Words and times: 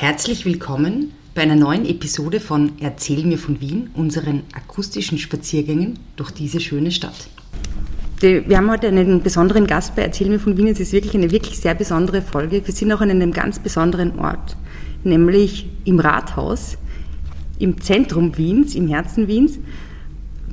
Herzlich 0.00 0.46
willkommen 0.46 1.12
bei 1.34 1.42
einer 1.42 1.56
neuen 1.56 1.84
Episode 1.84 2.40
von 2.40 2.72
Erzähl 2.80 3.22
mir 3.26 3.36
von 3.36 3.60
Wien, 3.60 3.90
unseren 3.92 4.44
akustischen 4.54 5.18
Spaziergängen 5.18 5.98
durch 6.16 6.30
diese 6.30 6.58
schöne 6.58 6.90
Stadt. 6.90 7.28
Wir 8.18 8.56
haben 8.56 8.70
heute 8.70 8.88
einen 8.88 9.22
besonderen 9.22 9.66
Gast 9.66 9.94
bei 9.96 10.00
Erzähl 10.00 10.30
mir 10.30 10.40
von 10.40 10.56
Wien. 10.56 10.68
Es 10.68 10.80
ist 10.80 10.94
wirklich 10.94 11.14
eine 11.14 11.30
wirklich 11.30 11.58
sehr 11.58 11.74
besondere 11.74 12.22
Folge. 12.22 12.66
Wir 12.66 12.72
sind 12.72 12.90
auch 12.92 13.02
an 13.02 13.10
einem 13.10 13.30
ganz 13.30 13.58
besonderen 13.58 14.18
Ort, 14.18 14.56
nämlich 15.04 15.68
im 15.84 16.00
Rathaus, 16.00 16.78
im 17.58 17.78
Zentrum 17.82 18.38
Wiens, 18.38 18.74
im 18.74 18.88
Herzen 18.88 19.28
Wiens. 19.28 19.58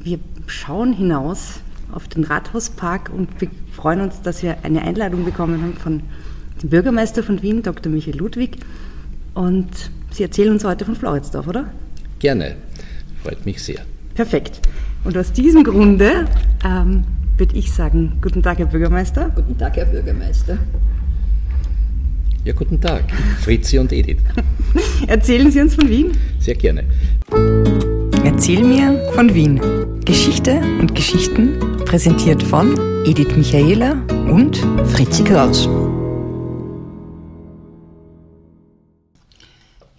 Wir 0.03 0.19
schauen 0.47 0.91
hinaus 0.91 1.61
auf 1.93 2.09
den 2.09 2.25
Rathauspark 2.25 3.09
und 3.15 3.29
wir 3.39 3.47
freuen 3.71 4.01
uns, 4.01 4.21
dass 4.21 4.43
wir 4.43 4.57
eine 4.63 4.81
Einladung 4.81 5.23
bekommen 5.23 5.61
haben 5.61 5.73
von 5.75 6.01
dem 6.61 6.69
Bürgermeister 6.69 7.23
von 7.23 7.41
Wien, 7.41 7.63
Dr. 7.63 7.89
Michael 7.89 8.17
Ludwig. 8.17 8.57
Und 9.37 9.91
Sie 10.09 10.23
erzählen 10.23 10.51
uns 10.51 10.63
heute 10.63 10.83
von 10.83 10.95
Floridsdorf, 10.95 11.47
oder? 11.47 11.69
Gerne, 12.17 12.55
freut 13.21 13.45
mich 13.45 13.61
sehr. 13.61 13.81
Perfekt. 14.15 14.61
Und 15.03 15.15
aus 15.15 15.31
diesem 15.31 15.63
Grunde 15.63 16.25
ähm, 16.65 17.03
würde 17.37 17.55
ich 17.55 17.71
sagen, 17.71 18.13
guten 18.19 18.41
Tag, 18.41 18.57
Herr 18.57 18.65
Bürgermeister. 18.65 19.31
Guten 19.35 19.55
Tag, 19.55 19.77
Herr 19.77 19.85
Bürgermeister. 19.85 20.57
Ja, 22.45 22.53
guten 22.53 22.81
Tag, 22.81 23.03
Fritzi 23.41 23.77
und 23.77 23.93
Edith. 23.93 24.17
Erzählen 25.07 25.51
Sie 25.51 25.61
uns 25.61 25.75
von 25.75 25.87
Wien? 25.87 26.13
Sehr 26.39 26.55
gerne. 26.55 26.83
Erzähl 28.23 28.63
mir 28.63 28.99
von 29.13 29.31
Wien. 29.35 29.61
Geschichte 30.03 30.59
und 30.79 30.95
Geschichten 30.95 31.59
präsentiert 31.85 32.41
von 32.41 32.75
Edith 33.05 33.37
Michaela 33.37 34.01
und 34.31 34.57
Fritzi 34.87 35.23
Kraus. 35.23 35.69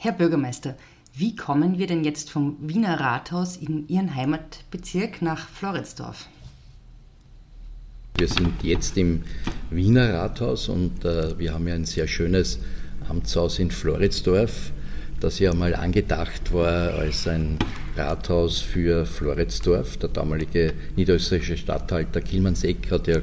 Herr 0.00 0.12
Bürgermeister, 0.12 0.76
wie 1.12 1.34
kommen 1.34 1.76
wir 1.76 1.88
denn 1.88 2.04
jetzt 2.04 2.30
vom 2.30 2.56
Wiener 2.60 3.00
Rathaus 3.00 3.56
in 3.56 3.88
Ihren 3.88 4.14
Heimatbezirk 4.14 5.22
nach 5.22 5.48
Floridsdorf? 5.48 6.28
Wir 8.16 8.28
sind 8.28 8.62
jetzt 8.62 8.96
im 8.96 9.24
Wiener 9.70 10.14
Rathaus 10.14 10.68
und 10.68 11.04
äh, 11.04 11.36
wir 11.36 11.52
haben 11.52 11.66
ja 11.66 11.74
ein 11.74 11.84
sehr 11.84 12.06
schönes 12.06 12.60
Amtshaus 13.08 13.58
in 13.58 13.72
Floridsdorf, 13.72 14.70
das 15.18 15.40
ja 15.40 15.52
mal 15.52 15.74
angedacht 15.74 16.52
war 16.52 16.94
als 16.94 17.26
ein 17.26 17.58
Rathaus 17.96 18.60
für 18.60 19.04
Floridsdorf. 19.04 19.96
Der 19.96 20.10
damalige 20.10 20.74
niederösterreichische 20.94 21.56
Statthalter 21.56 22.20
Kilman 22.20 22.54
Seck 22.54 22.88
hat 22.92 23.08
ja 23.08 23.16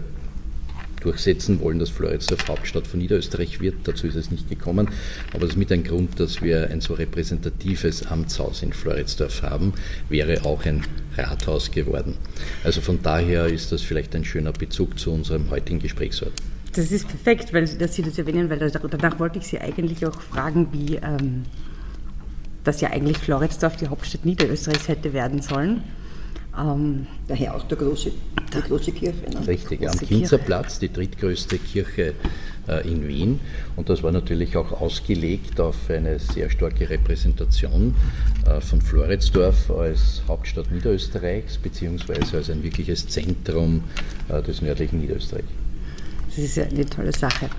durchsetzen 1.06 1.59
wollen, 1.61 1.80
dass 1.80 1.89
Floridsdorf 1.89 2.48
Hauptstadt 2.48 2.88
von 2.88 3.00
Niederösterreich 3.00 3.61
wird. 3.61 3.75
Dazu 3.84 4.08
ist 4.08 4.16
es 4.16 4.31
nicht 4.31 4.50
gekommen. 4.50 4.89
Aber 5.31 5.42
das 5.42 5.52
ist 5.52 5.58
mit 5.58 5.72
ein 5.72 5.84
Grund, 5.84 6.20
dass 6.20 6.42
wir 6.42 6.70
ein 6.70 6.81
so 6.81 6.94
repräsentatives 6.95 8.08
Amtshaus 8.08 8.64
in 8.64 8.73
Floridsdorf 8.73 9.44
haben, 9.44 9.73
wäre 10.09 10.44
auch 10.44 10.66
ein 10.66 10.86
Rathaus 11.17 11.72
geworden. 11.72 12.16
Also 12.64 12.81
von 12.81 13.02
daher 13.02 13.45
ist 13.45 13.72
das 13.72 13.81
vielleicht 13.81 14.16
ein 14.16 14.25
schöner 14.25 14.52
Bezug 14.52 15.00
zu 15.00 15.12
unserem 15.12 15.50
heutigen 15.50 15.80
Gesprächsort. 15.80 16.34
Das 16.73 16.92
ist 16.92 17.08
perfekt, 17.08 17.53
weil, 17.53 17.66
dass 17.66 17.95
Sie 17.95 18.02
das 18.02 18.17
erwähnen, 18.17 18.50
weil 18.50 18.59
danach 18.59 19.19
wollte 19.19 19.40
ich 19.40 19.47
Sie 19.47 19.59
eigentlich 19.59 20.06
auch 20.06 20.19
fragen, 20.19 20.67
wie, 20.73 20.95
ähm, 20.95 21.44
dass 22.66 22.81
ja 22.81 22.90
eigentlich 22.90 23.17
Floridsdorf 23.17 23.78
die 23.78 23.88
Hauptstadt 23.88 24.25
Niederösterreichs 24.25 24.90
hätte 24.90 25.14
werden 25.14 25.42
sollen. 25.42 25.84
Ähm, 26.58 27.08
Daher 27.28 27.56
auch 27.56 27.64
der 27.64 27.78
große, 27.78 28.11
die 28.53 28.61
große 28.61 28.92
Kirche. 28.92 29.30
Ne? 29.30 29.48
Richtig, 29.48 29.81
große 29.81 29.92
am 29.92 30.08
Kinzerplatz, 30.08 30.80
die 30.80 30.92
drittgrößte 30.92 31.58
Kirche 31.58 32.14
äh, 32.67 32.88
in 32.88 33.08
Wien. 33.08 33.39
Und 33.75 33.89
das 33.89 34.03
war 34.03 34.12
natürlich 34.12 34.56
auch 34.56 34.72
ausgelegt 34.72 35.59
auf 35.59 35.75
eine 35.89 36.20
sehr 36.20 36.50
starke 36.50 36.89
Repräsentation 36.89 37.95
äh, 38.45 38.62
von 38.62 38.81
Floridsdorf 38.81 39.72
als 39.72 40.22
Hauptstadt 40.28 40.72
Niederösterreichs, 40.72 41.58
beziehungsweise 41.58 42.38
als 42.38 42.50
ein 42.50 42.64
wirkliches 42.64 43.08
Zentrum 43.08 43.84
äh, 44.29 44.41
des 44.41 44.62
nördlichen 44.62 45.02
Niederösterreich. 45.02 45.46
Das 46.28 46.38
ist 46.38 46.58
ja 46.58 46.63
eine 46.63 46.85
tolle 46.85 47.12
Sache. 47.12 47.50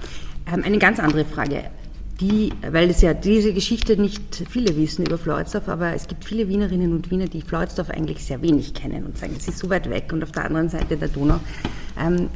Ähm, 0.53 0.63
eine 0.65 0.79
ganz 0.79 1.01
andere 1.01 1.25
Frage 1.25 1.65
die, 2.21 2.53
weil 2.71 2.89
es 2.89 3.03
ja 3.03 3.13
diese 3.13 3.53
Geschichte 3.53 4.01
nicht 4.01 4.45
viele 4.49 4.77
wissen 4.77 5.05
über 5.05 5.19
Floridsdorf, 5.19 5.69
aber 5.69 5.95
es 5.95 6.09
gibt 6.09 6.25
viele 6.25 6.49
Wienerinnen 6.49 6.93
und 6.93 7.11
Wiener, 7.11 7.27
die 7.27 7.43
Floridsdorf 7.43 7.91
eigentlich 7.91 8.25
sehr 8.25 8.41
wenig 8.41 8.73
kennen 8.75 9.05
und 9.05 9.19
sagen, 9.19 9.35
es 9.37 9.49
ist 9.49 9.59
so 9.59 9.69
weit 9.69 9.91
weg 9.91 10.13
und 10.13 10.23
auf 10.23 10.33
der 10.33 10.47
anderen 10.47 10.69
Seite 10.69 10.97
der 10.97 11.09
Donau. 11.09 11.41
Ähm, 12.01 12.29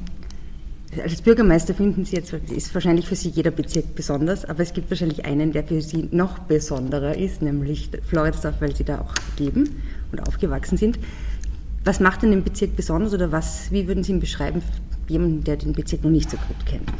als 1.02 1.22
Bürgermeister 1.22 1.72
finden 1.72 2.04
Sie 2.04 2.16
jetzt, 2.16 2.32
ist 2.32 2.74
wahrscheinlich 2.74 3.06
für 3.06 3.14
Sie 3.14 3.28
jeder 3.28 3.52
Bezirk 3.52 3.94
besonders, 3.94 4.44
aber 4.44 4.60
es 4.60 4.74
gibt 4.74 4.90
wahrscheinlich 4.90 5.24
einen, 5.24 5.52
der 5.52 5.64
für 5.64 5.80
Sie 5.80 6.08
noch 6.10 6.40
besonderer 6.40 7.16
ist, 7.16 7.42
nämlich 7.42 7.90
Floridsdorf, 8.08 8.56
weil 8.60 8.74
Sie 8.74 8.84
da 8.84 9.00
auch 9.00 9.14
leben 9.38 9.82
und 10.12 10.26
aufgewachsen 10.26 10.76
sind. 10.76 10.98
Was 11.84 12.00
macht 12.00 12.22
denn 12.22 12.32
den 12.32 12.44
Bezirk 12.44 12.76
besonders 12.76 13.14
oder 13.14 13.32
was, 13.32 13.70
wie 13.70 13.86
würden 13.86 14.02
Sie 14.02 14.12
ihn 14.12 14.20
beschreiben 14.20 14.62
jemanden, 15.08 15.44
der 15.44 15.56
den 15.56 15.72
Bezirk 15.72 16.04
noch 16.04 16.10
nicht 16.10 16.30
so 16.30 16.36
gut 16.36 16.66
kennt? 16.66 16.90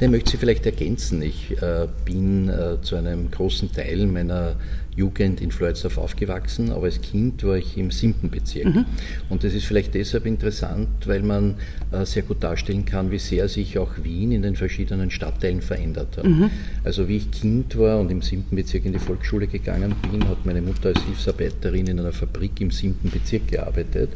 Ich 0.00 0.08
möchte 0.08 0.32
Sie 0.32 0.36
vielleicht 0.36 0.66
ergänzen. 0.66 1.22
Ich 1.22 1.52
äh, 1.62 1.86
bin 2.04 2.48
äh, 2.48 2.80
zu 2.82 2.96
einem 2.96 3.30
großen 3.30 3.72
Teil 3.72 4.06
meiner 4.06 4.56
Jugend 4.94 5.40
in 5.40 5.50
Floridsdorf 5.50 5.96
aufgewachsen, 5.96 6.70
aber 6.70 6.84
als 6.84 7.00
Kind 7.00 7.44
war 7.44 7.56
ich 7.56 7.78
im 7.78 7.90
siebten 7.90 8.28
Bezirk. 8.28 8.66
Mhm. 8.66 8.84
Und 9.30 9.42
das 9.42 9.54
ist 9.54 9.64
vielleicht 9.64 9.94
deshalb 9.94 10.26
interessant, 10.26 10.88
weil 11.06 11.22
man 11.22 11.54
äh, 11.92 12.04
sehr 12.04 12.22
gut 12.22 12.42
darstellen 12.42 12.84
kann, 12.84 13.10
wie 13.10 13.18
sehr 13.18 13.48
sich 13.48 13.78
auch 13.78 13.92
Wien 14.02 14.32
in 14.32 14.42
den 14.42 14.56
verschiedenen 14.56 15.10
Stadtteilen 15.10 15.62
verändert 15.62 16.18
hat. 16.18 16.24
Mhm. 16.24 16.50
Also 16.84 17.08
wie 17.08 17.16
ich 17.18 17.30
Kind 17.30 17.78
war 17.78 18.00
und 18.00 18.10
im 18.10 18.22
siebten 18.22 18.56
Bezirk 18.56 18.84
in 18.84 18.92
die 18.92 18.98
Volksschule 18.98 19.46
gegangen 19.46 19.94
bin, 20.10 20.28
hat 20.28 20.44
meine 20.44 20.60
Mutter 20.60 20.88
als 20.88 21.02
Hilfsarbeiterin 21.04 21.86
in 21.86 22.00
einer 22.00 22.12
Fabrik 22.12 22.60
im 22.60 22.70
siebten 22.70 23.10
Bezirk 23.10 23.48
gearbeitet 23.48 24.10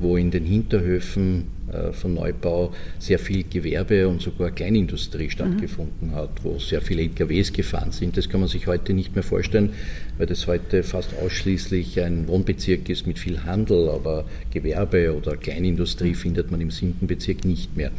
wo 0.00 0.16
in 0.16 0.30
den 0.30 0.44
Hinterhöfen 0.44 1.46
von 1.92 2.14
Neubau 2.14 2.72
sehr 2.98 3.18
viel 3.18 3.44
Gewerbe 3.44 4.08
und 4.08 4.22
sogar 4.22 4.50
Kleinindustrie 4.50 5.30
stattgefunden 5.30 6.10
mhm. 6.10 6.14
hat, 6.14 6.30
wo 6.42 6.58
sehr 6.58 6.80
viele 6.80 7.02
LKWs 7.02 7.52
gefahren 7.52 7.92
sind. 7.92 8.16
Das 8.16 8.28
kann 8.28 8.40
man 8.40 8.48
sich 8.48 8.66
heute 8.66 8.94
nicht 8.94 9.14
mehr 9.14 9.22
vorstellen, 9.22 9.70
weil 10.16 10.26
das 10.26 10.46
heute 10.46 10.82
fast 10.82 11.10
ausschließlich 11.22 12.00
ein 12.00 12.26
Wohnbezirk 12.28 12.88
ist 12.88 13.06
mit 13.06 13.18
viel 13.18 13.44
Handel, 13.44 13.88
aber 13.88 14.24
Gewerbe 14.52 15.14
oder 15.14 15.36
Kleinindustrie 15.36 16.14
findet 16.14 16.50
man 16.50 16.60
im 16.60 16.70
siebten 16.70 17.06
Bezirk 17.06 17.44
nicht 17.44 17.76
mehr. 17.76 17.90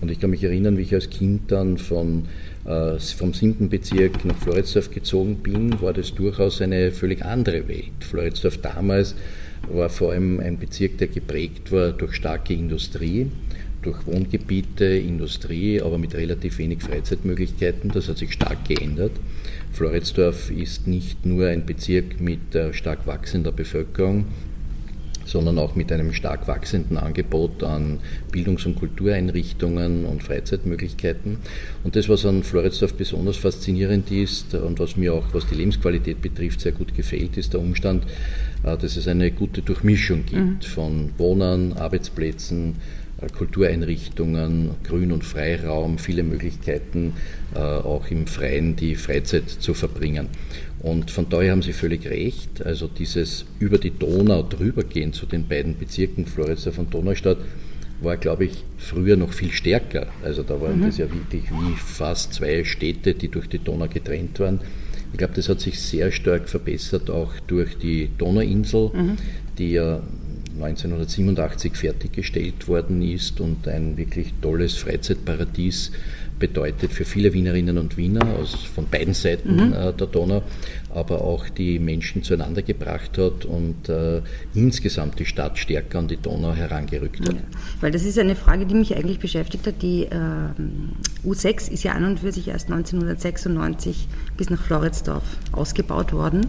Und 0.00 0.10
ich 0.10 0.20
kann 0.20 0.30
mich 0.30 0.44
erinnern, 0.44 0.78
wie 0.78 0.82
ich 0.82 0.94
als 0.94 1.10
Kind 1.10 1.50
dann 1.50 1.78
von 1.78 2.24
äh, 2.66 2.98
vom 2.98 3.32
siebten 3.32 3.68
Bezirk 3.68 4.24
nach 4.24 4.36
Floridsdorf 4.36 4.90
gezogen 4.90 5.36
bin, 5.36 5.80
war 5.80 5.92
das 5.92 6.14
durchaus 6.14 6.60
eine 6.60 6.90
völlig 6.90 7.24
andere 7.24 7.68
Welt. 7.68 7.92
Floridsdorf 8.00 8.58
damals 8.58 9.14
war 9.72 9.88
vor 9.88 10.12
allem 10.12 10.40
ein 10.40 10.58
Bezirk, 10.58 10.98
der 10.98 11.08
geprägt 11.08 11.72
war 11.72 11.92
durch 11.92 12.14
starke 12.14 12.54
Industrie, 12.54 13.30
durch 13.82 14.06
Wohngebiete, 14.06 14.84
Industrie, 14.84 15.80
aber 15.80 15.98
mit 15.98 16.14
relativ 16.14 16.58
wenig 16.58 16.82
Freizeitmöglichkeiten. 16.82 17.90
Das 17.90 18.08
hat 18.08 18.18
sich 18.18 18.32
stark 18.32 18.64
geändert. 18.66 19.12
Floridsdorf 19.72 20.50
ist 20.50 20.86
nicht 20.86 21.24
nur 21.26 21.48
ein 21.48 21.66
Bezirk 21.66 22.20
mit 22.20 22.54
äh, 22.54 22.72
stark 22.72 23.06
wachsender 23.06 23.52
Bevölkerung, 23.52 24.26
sondern 25.26 25.58
auch 25.58 25.74
mit 25.74 25.92
einem 25.92 26.12
stark 26.12 26.48
wachsenden 26.48 26.96
Angebot 26.96 27.62
an 27.62 27.98
Bildungs- 28.32 28.64
und 28.64 28.76
Kultureinrichtungen 28.76 30.06
und 30.06 30.22
Freizeitmöglichkeiten. 30.22 31.38
Und 31.84 31.96
das, 31.96 32.08
was 32.08 32.24
an 32.24 32.42
Floridsdorf 32.42 32.94
besonders 32.94 33.36
faszinierend 33.36 34.10
ist 34.10 34.54
und 34.54 34.78
was 34.78 34.96
mir 34.96 35.12
auch, 35.12 35.26
was 35.32 35.46
die 35.46 35.56
Lebensqualität 35.56 36.22
betrifft, 36.22 36.60
sehr 36.60 36.72
gut 36.72 36.94
gefällt, 36.94 37.36
ist 37.36 37.52
der 37.52 37.60
Umstand, 37.60 38.04
äh, 38.62 38.76
dass 38.76 38.96
es 38.96 39.08
eine 39.08 39.30
gute 39.30 39.62
Durchmischung 39.62 40.24
gibt 40.24 40.36
mhm. 40.36 40.62
von 40.62 41.10
Wohnern, 41.18 41.72
Arbeitsplätzen, 41.74 42.76
äh, 43.20 43.28
Kultureinrichtungen, 43.28 44.70
Grün- 44.84 45.12
und 45.12 45.24
Freiraum, 45.24 45.98
viele 45.98 46.22
Möglichkeiten, 46.22 47.14
äh, 47.54 47.58
auch 47.58 48.10
im 48.10 48.26
Freien 48.26 48.76
die 48.76 48.94
Freizeit 48.94 49.48
zu 49.48 49.74
verbringen. 49.74 50.28
Und 50.80 51.10
von 51.10 51.28
daher 51.28 51.52
haben 51.52 51.62
Sie 51.62 51.72
völlig 51.72 52.08
recht. 52.08 52.64
Also 52.64 52.86
dieses 52.86 53.46
über 53.58 53.78
die 53.78 53.90
Donau 53.90 54.42
drübergehen 54.42 55.12
zu 55.12 55.26
den 55.26 55.48
beiden 55.48 55.76
Bezirken 55.78 56.26
Floridsdorf 56.26 56.78
und 56.78 56.92
Donaustadt 56.92 57.38
war, 58.00 58.16
glaube 58.16 58.44
ich, 58.44 58.64
früher 58.76 59.16
noch 59.16 59.32
viel 59.32 59.52
stärker. 59.52 60.06
Also 60.22 60.42
da 60.42 60.60
waren 60.60 60.80
mhm. 60.80 60.86
das 60.86 60.98
ja 60.98 61.06
wirklich 61.10 61.50
wie 61.50 61.76
fast 61.76 62.34
zwei 62.34 62.62
Städte, 62.64 63.14
die 63.14 63.28
durch 63.28 63.48
die 63.48 63.58
Donau 63.58 63.88
getrennt 63.88 64.38
waren. 64.38 64.60
Ich 65.12 65.18
glaube, 65.18 65.34
das 65.34 65.48
hat 65.48 65.60
sich 65.60 65.80
sehr 65.80 66.12
stark 66.12 66.48
verbessert, 66.48 67.08
auch 67.10 67.32
durch 67.46 67.78
die 67.78 68.10
Donauinsel, 68.18 68.90
mhm. 68.92 69.16
die 69.56 69.72
ja 69.72 70.02
1987 70.56 71.74
fertiggestellt 71.74 72.66
worden 72.68 73.02
ist 73.02 73.40
und 73.40 73.66
ein 73.68 73.96
wirklich 73.96 74.32
tolles 74.40 74.74
Freizeitparadies 74.74 75.92
bedeutet 76.38 76.92
für 76.92 77.04
viele 77.04 77.32
Wienerinnen 77.32 77.78
und 77.78 77.96
Wiener 77.96 78.26
aus, 78.26 78.54
von 78.54 78.86
beiden 78.88 79.14
Seiten 79.14 79.68
mhm. 79.68 79.72
äh, 79.72 79.92
der 79.92 80.06
Donau, 80.06 80.42
aber 80.94 81.22
auch 81.22 81.48
die 81.48 81.78
Menschen 81.78 82.22
zueinander 82.22 82.62
gebracht 82.62 83.18
hat 83.18 83.44
und 83.44 83.88
äh, 83.88 84.22
insgesamt 84.54 85.18
die 85.18 85.24
Stadt 85.24 85.58
stärker 85.58 85.98
an 85.98 86.08
die 86.08 86.16
Donau 86.16 86.54
herangerückt 86.54 87.20
hat. 87.20 87.34
Ja, 87.34 87.40
weil 87.80 87.90
das 87.90 88.04
ist 88.04 88.18
eine 88.18 88.36
Frage, 88.36 88.66
die 88.66 88.74
mich 88.74 88.96
eigentlich 88.96 89.18
beschäftigt 89.18 89.66
hat. 89.66 89.82
Die 89.82 90.04
äh, 90.04 91.26
U6 91.26 91.70
ist 91.70 91.82
ja 91.82 91.92
an 91.92 92.04
und 92.04 92.20
für 92.20 92.32
sich 92.32 92.48
erst 92.48 92.70
1996 92.70 94.08
bis 94.36 94.50
nach 94.50 94.62
Floridsdorf 94.62 95.24
ausgebaut 95.52 96.12
worden. 96.12 96.48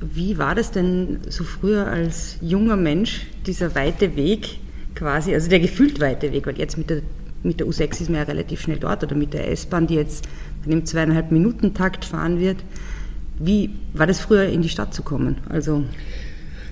Wie 0.00 0.38
war 0.38 0.54
das 0.54 0.72
denn 0.72 1.18
so 1.28 1.44
früher 1.44 1.86
als 1.86 2.38
junger 2.40 2.76
Mensch, 2.76 3.26
dieser 3.46 3.74
weite 3.74 4.16
Weg 4.16 4.58
quasi, 4.94 5.34
also 5.34 5.48
der 5.48 5.60
gefühlt 5.60 6.00
weite 6.00 6.32
Weg, 6.32 6.46
weil 6.46 6.58
jetzt 6.58 6.78
mit 6.78 6.90
der 6.90 7.02
mit 7.42 7.60
der 7.60 7.66
U6 7.66 8.02
ist 8.02 8.10
man 8.10 8.18
ja 8.18 8.22
relativ 8.24 8.60
schnell 8.60 8.78
dort 8.78 9.02
oder 9.02 9.16
mit 9.16 9.32
der 9.32 9.50
S-Bahn, 9.50 9.86
die 9.86 9.94
jetzt 9.94 10.26
im 10.66 10.84
zweieinhalb 10.84 11.32
Minuten 11.32 11.74
Takt 11.74 12.04
fahren 12.04 12.38
wird. 12.38 12.58
Wie 13.38 13.70
war 13.94 14.06
das 14.06 14.20
früher 14.20 14.44
in 14.44 14.62
die 14.62 14.68
Stadt 14.68 14.92
zu 14.92 15.02
kommen? 15.02 15.36
Also 15.48 15.84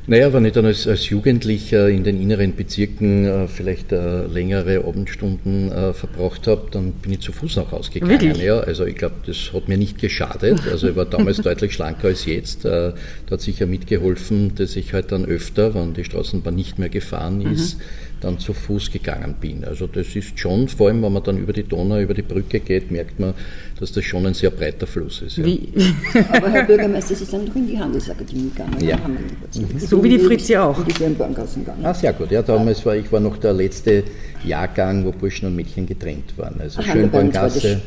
naja, 0.09 0.32
wenn 0.32 0.47
ich 0.47 0.55
dann 0.55 0.65
als, 0.65 0.87
als 0.87 1.11
Jugendlicher 1.11 1.91
in 1.91 2.03
den 2.03 2.19
inneren 2.19 2.56
Bezirken 2.56 3.26
äh, 3.26 3.47
vielleicht 3.47 3.93
äh, 3.93 4.25
längere 4.25 4.87
Abendstunden 4.87 5.70
äh, 5.70 5.93
verbracht 5.93 6.47
habe, 6.47 6.69
dann 6.71 6.93
bin 6.93 7.12
ich 7.12 7.21
zu 7.21 7.31
Fuß 7.31 7.56
nach 7.56 7.73
Hause 7.73 7.91
gegangen. 7.91 8.41
Ja, 8.41 8.61
also 8.61 8.87
ich 8.87 8.97
glaube, 8.97 9.17
das 9.26 9.53
hat 9.53 9.69
mir 9.69 9.76
nicht 9.76 9.99
geschadet. 9.99 10.62
Also 10.71 10.88
ich 10.88 10.97
war 10.97 11.05
damals 11.05 11.37
deutlich 11.43 11.75
schlanker 11.75 12.09
als 12.09 12.25
jetzt. 12.25 12.64
Äh, 12.64 12.93
da 13.26 13.32
hat 13.32 13.43
sicher 13.43 13.67
mitgeholfen, 13.67 14.55
dass 14.55 14.76
ich 14.76 14.94
halt 14.94 15.12
dann 15.12 15.26
öfter, 15.26 15.75
wenn 15.75 15.93
die 15.93 16.05
Straßenbahn 16.05 16.55
nicht 16.55 16.79
mehr 16.79 16.88
gefahren 16.88 17.43
ist, 17.43 17.76
mhm 17.76 17.82
dann 18.20 18.38
zu 18.38 18.53
Fuß 18.53 18.91
gegangen 18.91 19.35
bin. 19.41 19.65
Also 19.65 19.87
das 19.87 20.15
ist 20.17 20.38
schon, 20.38 20.69
vor 20.69 20.88
allem 20.88 21.03
wenn 21.03 21.12
man 21.12 21.23
dann 21.23 21.38
über 21.38 21.53
die 21.53 21.62
Donau, 21.62 22.00
über 22.00 22.15
die 22.15 22.23
Brücke 22.23 22.61
geht, 22.61 22.91
merkt 22.91 23.20
man, 23.20 23.35
dass 23.79 23.93
das 23.93 24.05
schon 24.05 24.26
ein 24.26 24.35
sehr 24.35 24.50
breiter 24.50 24.87
Fluss 24.87 25.23
ist. 25.23 25.38
Ja. 25.38 25.44
Aber 26.32 26.50
Herr 26.50 26.65
Bürgermeister, 26.65 27.15
Sie 27.15 27.25
sind 27.25 27.49
doch 27.49 27.55
in 27.55 27.67
die 27.67 27.79
Handelsakademie 27.79 28.50
gegangen. 28.50 28.76
Ja. 28.81 28.97
Mhm. 28.97 29.79
So 29.79 30.03
wie 30.03 30.11
die 30.11 30.19
Fritz 30.19 30.49
ja 30.49 30.65
auch. 30.65 30.79
In 30.81 30.87
die 30.87 30.94
Firmenbahngassen 30.94 31.65
gegangen. 31.65 31.85
Ah, 31.85 31.94
sehr 31.94 32.12
gut. 32.12 32.31
Ja, 32.31 32.43
damals 32.43 32.85
war 32.85 32.97
ich 32.97 33.11
war 33.12 33.20
noch 33.20 33.37
der 33.38 33.53
letzte 33.53 34.05
Jahrgang, 34.44 35.05
wo 35.05 35.12
Burschen 35.12 35.47
und 35.47 35.56
Mädchen 35.56 35.87
getrennt 35.87 36.37
waren. 36.37 36.61
Also 36.61 36.82
Schönbahngasse, 36.82 37.81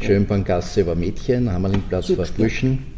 Schönbahngasse 0.00 0.86
war 0.86 0.94
Mädchen, 0.94 1.50
Hammerlingplatz 1.50 2.16
war 2.16 2.26
Burschen. 2.36 2.93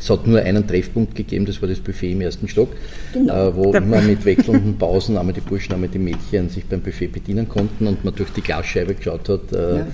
Es 0.00 0.08
hat 0.08 0.26
nur 0.26 0.40
einen 0.40 0.66
Treffpunkt 0.66 1.14
gegeben, 1.14 1.44
das 1.44 1.60
war 1.60 1.68
das 1.68 1.78
Buffet 1.78 2.12
im 2.12 2.22
ersten 2.22 2.48
Stock, 2.48 2.70
genau. 3.12 3.48
äh, 3.48 3.54
wo 3.54 3.72
immer 3.72 4.00
mit 4.00 4.24
wechselnden 4.24 4.78
Pausen 4.78 5.18
einmal 5.18 5.34
die 5.34 5.42
Burschen, 5.42 5.74
einmal 5.74 5.90
die 5.90 5.98
Mädchen 5.98 6.48
sich 6.48 6.64
beim 6.64 6.80
Buffet 6.80 7.08
bedienen 7.08 7.48
konnten 7.48 7.86
und 7.86 8.02
man 8.02 8.14
durch 8.14 8.30
die 8.30 8.40
Glasscheibe 8.40 8.94
geschaut 8.94 9.28
hat 9.28 9.52
äh, 9.52 9.84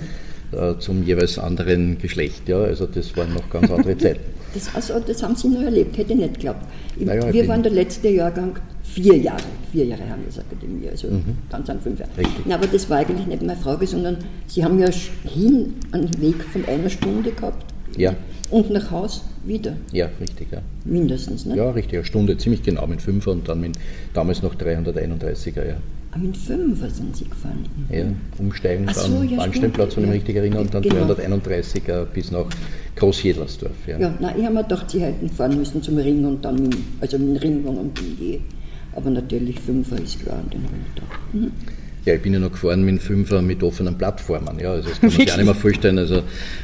ja. 0.53 0.71
äh, 0.71 0.79
zum 0.79 1.03
jeweils 1.03 1.37
anderen 1.37 1.97
Geschlecht. 1.97 2.47
Ja, 2.47 2.59
also 2.59 2.87
das 2.87 3.15
waren 3.17 3.33
noch 3.33 3.49
ganz 3.49 3.69
andere 3.69 3.97
Zeiten. 3.97 4.21
Das, 4.53 4.73
also, 4.73 4.99
das 5.05 5.21
haben 5.21 5.35
Sie 5.35 5.49
nur 5.49 5.63
erlebt, 5.63 5.97
hätte 5.97 6.13
ich 6.13 6.19
nicht 6.19 6.35
geglaubt. 6.35 6.65
Naja, 6.97 7.33
wir 7.33 7.47
waren 7.49 7.61
der 7.61 7.73
letzte 7.73 8.07
Jahrgang, 8.07 8.57
vier 8.83 9.17
Jahre, 9.17 9.43
vier 9.73 9.85
Jahre 9.85 10.09
Handelsakademie, 10.09 10.87
also 10.89 11.09
mhm. 11.09 11.37
dann 11.49 11.65
sind 11.65 11.83
fünf 11.83 11.99
Jahre. 11.99 12.11
Na, 12.45 12.55
aber 12.55 12.67
das 12.67 12.89
war 12.89 12.99
eigentlich 12.99 13.27
nicht 13.27 13.41
meine 13.41 13.59
Frage, 13.59 13.85
sondern 13.85 14.17
Sie 14.47 14.63
haben 14.63 14.79
ja 14.79 14.89
hin 15.25 15.73
einen 15.91 16.21
Weg 16.21 16.41
von 16.43 16.63
einer 16.65 16.89
Stunde 16.89 17.31
gehabt. 17.31 17.65
Ja. 17.97 18.15
Und 18.49 18.69
nach 18.69 18.89
Haus 18.89 19.23
wieder? 19.47 19.75
Ja, 19.91 20.09
richtig, 20.19 20.47
ja. 20.51 20.61
Mindestens, 20.85 21.45
ne? 21.45 21.55
Ja, 21.55 21.71
richtig, 21.71 21.95
eine 21.95 22.05
Stunde, 22.05 22.37
ziemlich 22.37 22.63
genau 22.63 22.85
mit 22.87 23.01
Fünfer 23.01 23.31
und 23.31 23.47
dann 23.47 23.61
mit 23.61 23.77
damals 24.13 24.41
noch 24.41 24.55
331er, 24.55 25.67
ja. 25.67 25.77
Ah, 26.11 26.17
mit 26.17 26.37
Fünfer 26.37 26.89
sind 26.89 27.15
Sie 27.15 27.25
gefahren? 27.25 27.65
Ja, 27.89 28.05
umsteigen 28.37 28.87
so, 28.93 29.01
am 29.01 29.29
ja, 29.29 29.37
Bahnsteinplatz, 29.37 29.97
wenn 29.97 30.03
ich 30.05 30.09
mich 30.09 30.17
richtig 30.19 30.35
erinnere, 30.37 30.61
und 30.61 30.73
dann 30.73 30.81
genau. 30.81 31.05
331er 31.13 32.05
bis 32.05 32.31
nach 32.31 32.45
Großjedlersdorf. 32.95 33.87
Ja, 33.87 33.99
ja 33.99 34.13
nein, 34.19 34.35
ich 34.37 34.45
habe 34.45 34.55
mir 34.55 34.63
gedacht, 34.63 34.89
Sie 34.89 35.01
hätten 35.01 35.29
fahren 35.29 35.57
müssen 35.57 35.81
zum 35.83 35.97
Ring 35.97 36.25
und 36.25 36.43
dann 36.43 36.55
mit, 36.55 36.77
also 37.01 37.17
mit 37.17 37.35
dem 37.35 37.37
Ring 37.37 37.63
und 37.65 37.93
bin 37.93 38.17
je. 38.19 38.39
Aber 38.95 39.09
natürlich 39.09 39.59
Fünfer 39.59 40.01
ist 40.01 40.21
klar, 40.21 40.41
den 40.51 40.63
habe 40.63 40.73
ich 40.75 40.95
gedacht. 40.95 41.19
Mhm. 41.33 41.51
Ja, 42.05 42.13
ich 42.13 42.21
bin 42.21 42.33
ja 42.33 42.39
noch 42.39 42.51
gefahren 42.51 42.83
mit 42.83 43.01
Fünfer 43.01 43.41
mit 43.41 43.61
offenen 43.61 43.97
Plattformen. 43.97 44.59
Ja, 44.59 44.71
also 44.71 44.89
das 44.89 45.01
kann 45.01 45.09
man 45.09 45.19
sich 45.19 45.31
auch 45.31 45.37
nicht 45.37 45.45
mehr 45.45 45.55
vorstellen. 45.55 45.97
Also, 45.97 46.15
äh, 46.15 46.21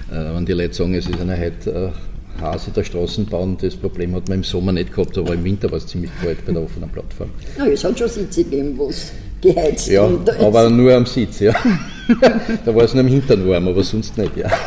wenn 0.10 0.46
die 0.46 0.54
Leute 0.54 0.74
sagen, 0.74 0.96
es 0.96 1.06
ist 1.06 1.20
eine 1.20 1.38
heute 1.38 1.70
äh, 1.70 2.13
Hase 2.40 2.72
der 2.72 2.84
Straßenbahn, 2.84 3.58
das 3.62 3.76
Problem 3.76 4.16
hat 4.16 4.28
man 4.28 4.40
im 4.40 4.44
Sommer 4.44 4.72
nicht 4.72 4.94
gehabt, 4.94 5.18
aber 5.18 5.34
im 5.34 5.44
Winter 5.44 5.70
war 5.72 5.78
es 5.78 5.88
ziemlich 5.88 6.12
kalt 6.22 6.46
bei 6.46 6.52
der 6.52 6.64
offenen 6.64 6.90
Plattform. 6.90 7.30
Ja, 7.58 7.66
es 7.66 7.84
hat 7.84 7.98
schon 7.98 8.10
Sitze 8.10 8.44
gegeben, 8.44 8.74
wo 8.78 8.90
es 8.90 9.12
geheizt 9.42 9.90
Ja, 9.90 10.10
aber 10.40 10.70
nur 10.70 10.94
am 10.94 11.06
Sitz, 11.06 11.40
ja. 11.40 11.54
da 12.66 12.76
war 12.76 12.84
es 12.84 12.94
nur 12.94 13.04
am 13.04 13.10
Hintern 13.10 13.48
warm, 13.48 13.68
aber 13.68 13.84
sonst 13.84 14.18
nicht, 14.18 14.36
ja. 14.38 14.48
ja. 14.48 14.58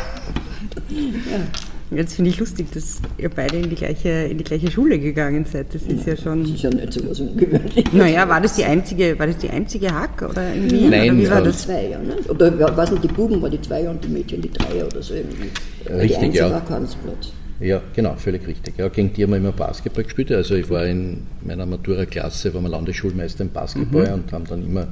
Jetzt 1.89 2.15
finde 2.15 2.31
ich 2.31 2.39
lustig, 2.39 2.67
dass 2.73 2.97
ihr 3.17 3.29
beide 3.29 3.57
in 3.57 3.69
die 3.69 3.75
gleiche, 3.75 4.09
in 4.09 4.37
die 4.37 4.43
gleiche 4.43 4.69
Schule 4.69 4.99
gegangen 4.99 5.45
seid. 5.45 5.73
Das 5.73 5.83
ist 5.83 6.05
ja, 6.05 6.13
ja 6.13 6.21
schon. 6.21 6.43
Das 6.43 6.51
ist 6.51 6.63
ja 6.63 6.69
nicht 6.69 6.91
so 6.91 7.09
was 7.09 7.19
Ungewöhnliches. 7.21 7.93
Naja, 7.93 8.27
war 8.27 8.41
das 8.41 8.55
die 8.55 8.65
einzige, 8.65 9.17
war 9.17 9.25
das 9.25 9.37
die 9.37 9.49
einzige 9.49 9.89
Hack 9.93 10.21
oder 10.21 10.53
in 10.53 10.69
Wien? 10.69 10.89
Nein, 10.89 11.11
oder 11.11 11.19
wie 11.19 11.29
war 11.29 11.41
das? 11.41 11.59
Zwei, 11.59 11.87
ja, 11.91 11.99
ne? 11.99 12.17
Oder 12.27 12.75
was 12.75 12.91
nicht, 12.91 13.05
die 13.05 13.07
Buben 13.07 13.41
waren 13.41 13.51
die 13.51 13.61
zwei 13.61 13.87
und 13.89 14.03
die 14.03 14.09
Mädchen 14.09 14.41
die 14.41 14.51
drei 14.51 14.83
oder 14.85 15.01
so 15.01 15.13
irgendwie. 15.13 15.49
Richtig, 15.89 16.31
die 16.31 16.37
ja. 16.37 16.51
war 16.51 16.65
Karlsplatz. 16.65 17.31
Ja, 17.59 17.81
genau, 17.95 18.15
völlig 18.15 18.47
richtig. 18.47 18.77
Ja, 18.77 18.87
gegen 18.87 19.13
die 19.13 19.23
haben 19.23 19.31
wir 19.31 19.37
immer 19.37 19.51
Basketball 19.51 20.03
gespielt. 20.03 20.31
Also 20.31 20.55
ich 20.55 20.69
war 20.69 20.85
in 20.85 21.23
meiner 21.43 21.65
Matura-Klasse, 21.65 22.53
war 22.53 22.61
wir 22.61 22.69
Landesschulmeister 22.69 23.43
im 23.43 23.49
Basketball 23.49 24.07
mhm. 24.07 24.13
und 24.13 24.31
haben 24.31 24.45
dann 24.45 24.63
immer 24.63 24.87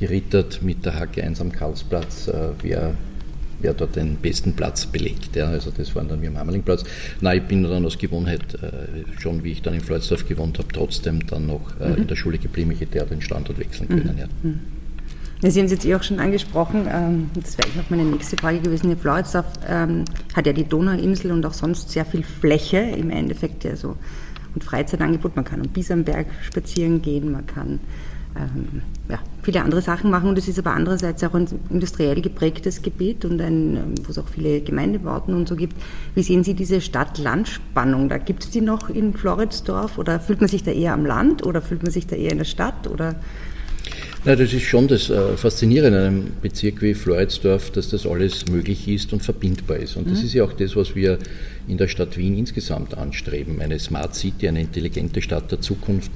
gerittert 0.00 0.62
mit 0.62 0.84
der 0.86 0.98
Hacke 0.98 1.22
1 1.22 1.40
am 1.40 1.52
Karlsplatz, 1.52 2.28
äh, 2.28 2.50
wer 2.62 2.94
wer 3.60 3.74
dort 3.74 3.96
den 3.96 4.16
besten 4.16 4.52
Platz 4.52 4.86
belegt. 4.86 5.36
Ja, 5.36 5.48
also 5.48 5.70
das 5.76 5.94
waren 5.94 6.08
dann 6.08 6.22
wir 6.22 6.28
am 6.28 6.38
Hammerlingplatz. 6.38 6.84
Nein, 7.20 7.38
ich 7.38 7.44
bin 7.44 7.62
dann 7.62 7.84
aus 7.84 7.98
Gewohnheit, 7.98 8.54
äh, 8.54 9.20
schon 9.20 9.42
wie 9.44 9.52
ich 9.52 9.62
dann 9.62 9.74
in 9.74 9.80
Floridsdorf 9.80 10.26
gewohnt 10.26 10.58
habe, 10.58 10.68
trotzdem 10.72 11.26
dann 11.26 11.46
noch 11.46 11.72
äh, 11.80 11.88
mhm. 11.88 11.96
in 11.96 12.06
der 12.06 12.16
Schule 12.16 12.38
geblieben. 12.38 12.70
Ich 12.72 12.80
hätte 12.80 12.98
ja 12.98 13.04
den 13.04 13.20
Standort 13.20 13.58
wechseln 13.58 13.88
können. 13.88 14.14
Mhm. 14.14 14.18
Ja. 14.18 14.50
Ja, 15.40 15.50
Sie 15.52 15.60
haben 15.60 15.66
es 15.66 15.72
jetzt 15.72 15.84
eh 15.84 15.94
auch 15.94 16.02
schon 16.02 16.18
angesprochen, 16.18 16.88
ähm, 16.90 17.30
das 17.34 17.56
wäre 17.58 17.68
noch 17.76 17.88
meine 17.90 18.02
nächste 18.02 18.36
Frage 18.36 18.58
gewesen. 18.58 18.96
Floridsdorf 18.96 19.46
ähm, 19.68 20.04
hat 20.34 20.46
ja 20.46 20.52
die 20.52 20.64
Donauinsel 20.64 21.30
und 21.30 21.46
auch 21.46 21.52
sonst 21.52 21.90
sehr 21.90 22.04
viel 22.04 22.24
Fläche 22.24 22.78
im 22.78 23.10
Endeffekt, 23.10 23.62
ja 23.62 23.76
so 23.76 23.94
und 24.54 24.64
Freizeitangebot. 24.64 25.36
Man 25.36 25.44
kann 25.44 25.60
am 25.60 25.68
Bisamberg 25.68 26.26
spazieren 26.42 27.02
gehen, 27.02 27.30
man 27.30 27.46
kann 27.46 27.78
ähm, 28.36 28.82
ja, 29.08 29.18
viele 29.42 29.62
andere 29.62 29.80
Sachen 29.80 30.10
machen 30.10 30.28
und 30.28 30.38
es 30.38 30.48
ist 30.48 30.58
aber 30.58 30.72
andererseits 30.72 31.22
auch 31.22 31.34
ein 31.34 31.46
industriell 31.70 32.20
geprägtes 32.20 32.82
Gebiet 32.82 33.24
und 33.24 33.40
ein, 33.40 33.76
ähm, 33.76 33.94
wo 34.04 34.10
es 34.10 34.18
auch 34.18 34.28
viele 34.28 34.60
Gemeindebauten 34.60 35.34
und 35.34 35.48
so 35.48 35.54
gibt. 35.54 35.76
Wie 36.16 36.22
sehen 36.22 36.42
Sie 36.42 36.54
diese 36.54 36.80
Stadt-Land-Spannung? 36.80 38.08
Da 38.08 38.18
gibt 38.18 38.44
es 38.44 38.50
die 38.50 38.60
noch 38.60 38.90
in 38.90 39.14
Floridsdorf 39.14 39.98
oder 39.98 40.18
fühlt 40.18 40.40
man 40.40 40.48
sich 40.48 40.64
da 40.64 40.72
eher 40.72 40.94
am 40.94 41.06
Land 41.06 41.46
oder 41.46 41.62
fühlt 41.62 41.82
man 41.82 41.92
sich 41.92 42.08
da 42.08 42.16
eher 42.16 42.32
in 42.32 42.38
der 42.38 42.44
Stadt 42.44 42.88
oder? 42.88 43.14
Na, 44.28 44.36
das 44.36 44.52
ist 44.52 44.64
schon 44.64 44.88
das 44.88 45.08
äh, 45.08 45.38
Faszinierende 45.38 46.00
in 46.00 46.04
einem 46.04 46.32
Bezirk 46.42 46.82
wie 46.82 46.92
Floridsdorf, 46.92 47.70
dass 47.70 47.88
das 47.88 48.06
alles 48.06 48.46
möglich 48.46 48.86
ist 48.86 49.14
und 49.14 49.22
verbindbar 49.22 49.78
ist. 49.78 49.96
Und 49.96 50.06
mhm. 50.06 50.10
das 50.10 50.22
ist 50.22 50.34
ja 50.34 50.44
auch 50.44 50.52
das, 50.52 50.76
was 50.76 50.94
wir 50.94 51.18
in 51.66 51.78
der 51.78 51.88
Stadt 51.88 52.18
Wien 52.18 52.36
insgesamt 52.36 52.94
anstreben. 52.94 53.62
Eine 53.62 53.78
Smart 53.78 54.14
City, 54.14 54.46
eine 54.46 54.60
intelligente 54.60 55.22
Stadt 55.22 55.50
der 55.50 55.62
Zukunft 55.62 56.10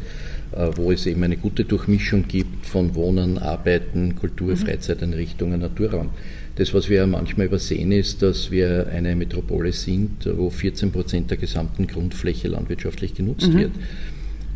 äh, 0.54 0.68
wo 0.76 0.92
es 0.92 1.06
eben 1.06 1.22
eine 1.22 1.38
gute 1.38 1.64
Durchmischung 1.64 2.28
gibt 2.28 2.66
von 2.66 2.94
Wohnen, 2.94 3.38
Arbeiten, 3.38 4.14
Kultur, 4.16 4.48
mhm. 4.48 4.56
Freizeiteinrichtungen, 4.58 5.60
Naturraum. 5.60 6.10
Das, 6.56 6.74
was 6.74 6.90
wir 6.90 7.06
manchmal 7.06 7.46
übersehen, 7.46 7.92
ist, 7.92 8.20
dass 8.20 8.50
wir 8.50 8.88
eine 8.88 9.16
Metropole 9.16 9.72
sind, 9.72 10.28
wo 10.36 10.50
14 10.50 10.92
Prozent 10.92 11.30
der 11.30 11.38
gesamten 11.38 11.86
Grundfläche 11.86 12.48
landwirtschaftlich 12.48 13.14
genutzt 13.14 13.48
mhm. 13.48 13.58
wird. 13.58 13.72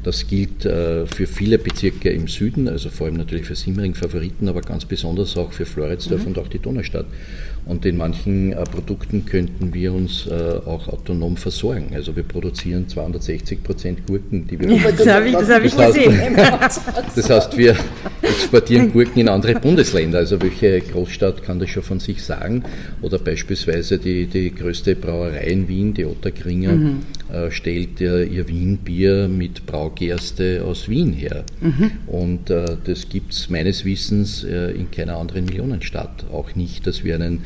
Das 0.06 0.28
gilt 0.28 0.64
äh, 0.64 1.04
für 1.04 1.26
viele 1.26 1.58
Bezirke 1.58 2.10
im 2.10 2.28
Süden, 2.28 2.68
also 2.68 2.90
vor 2.90 3.08
allem 3.08 3.16
natürlich 3.16 3.44
für 3.44 3.56
Simmering 3.56 3.96
Favoriten, 3.96 4.48
aber 4.48 4.60
ganz 4.60 4.84
besonders 4.84 5.36
auch 5.36 5.52
für 5.52 5.66
Floridsdorf 5.66 6.20
mhm. 6.20 6.26
und 6.28 6.38
auch 6.38 6.46
die 6.46 6.60
Donaustadt. 6.60 7.06
Und 7.66 7.84
in 7.84 7.96
manchen 7.96 8.52
äh, 8.52 8.62
Produkten 8.62 9.26
könnten 9.26 9.74
wir 9.74 9.92
uns 9.92 10.28
äh, 10.28 10.30
auch 10.64 10.86
autonom 10.86 11.36
versorgen. 11.36 11.90
Also 11.94 12.14
wir 12.14 12.22
produzieren 12.22 12.88
260 12.88 13.64
Prozent 13.64 14.06
Gurken, 14.06 14.46
die 14.46 14.60
wir. 14.60 14.70
Ja, 14.70 14.92
das 14.92 15.06
habe 15.08 15.26
ich, 15.26 15.32
das 15.32 15.50
hab 15.50 15.64
ich 15.64 15.76
gesehen. 15.76 16.36
das 17.16 17.28
heißt, 17.28 17.56
wir 17.56 17.76
exportieren 18.22 18.92
Gurken 18.92 19.20
in 19.20 19.28
andere 19.28 19.54
Bundesländer. 19.54 20.18
Also 20.18 20.40
welche 20.40 20.80
Großstadt 20.80 21.42
kann 21.42 21.58
das 21.58 21.70
schon 21.70 21.82
von 21.82 21.98
sich 21.98 22.22
sagen? 22.22 22.62
Oder 23.02 23.18
beispielsweise 23.18 23.98
die, 23.98 24.26
die 24.26 24.54
größte 24.54 24.94
Brauerei 24.94 25.46
in 25.46 25.66
Wien, 25.66 25.92
die 25.92 26.04
Otterkringer, 26.04 26.72
mhm. 26.72 26.98
äh, 27.32 27.50
stellt 27.50 28.00
ihr, 28.00 28.30
ihr 28.30 28.46
Wien-Bier 28.46 29.26
mit 29.26 29.66
Braugerste 29.66 30.62
aus 30.64 30.88
Wien 30.88 31.12
her. 31.12 31.44
Mhm. 31.60 31.90
Und 32.06 32.50
äh, 32.50 32.76
das 32.84 33.08
gibt 33.08 33.32
es 33.32 33.50
meines 33.50 33.84
Wissens 33.84 34.44
äh, 34.44 34.70
in 34.70 34.92
keiner 34.92 35.16
anderen 35.16 35.46
Millionenstadt. 35.46 36.26
Auch 36.32 36.54
nicht, 36.54 36.86
dass 36.86 37.02
wir 37.02 37.16
einen 37.16 37.42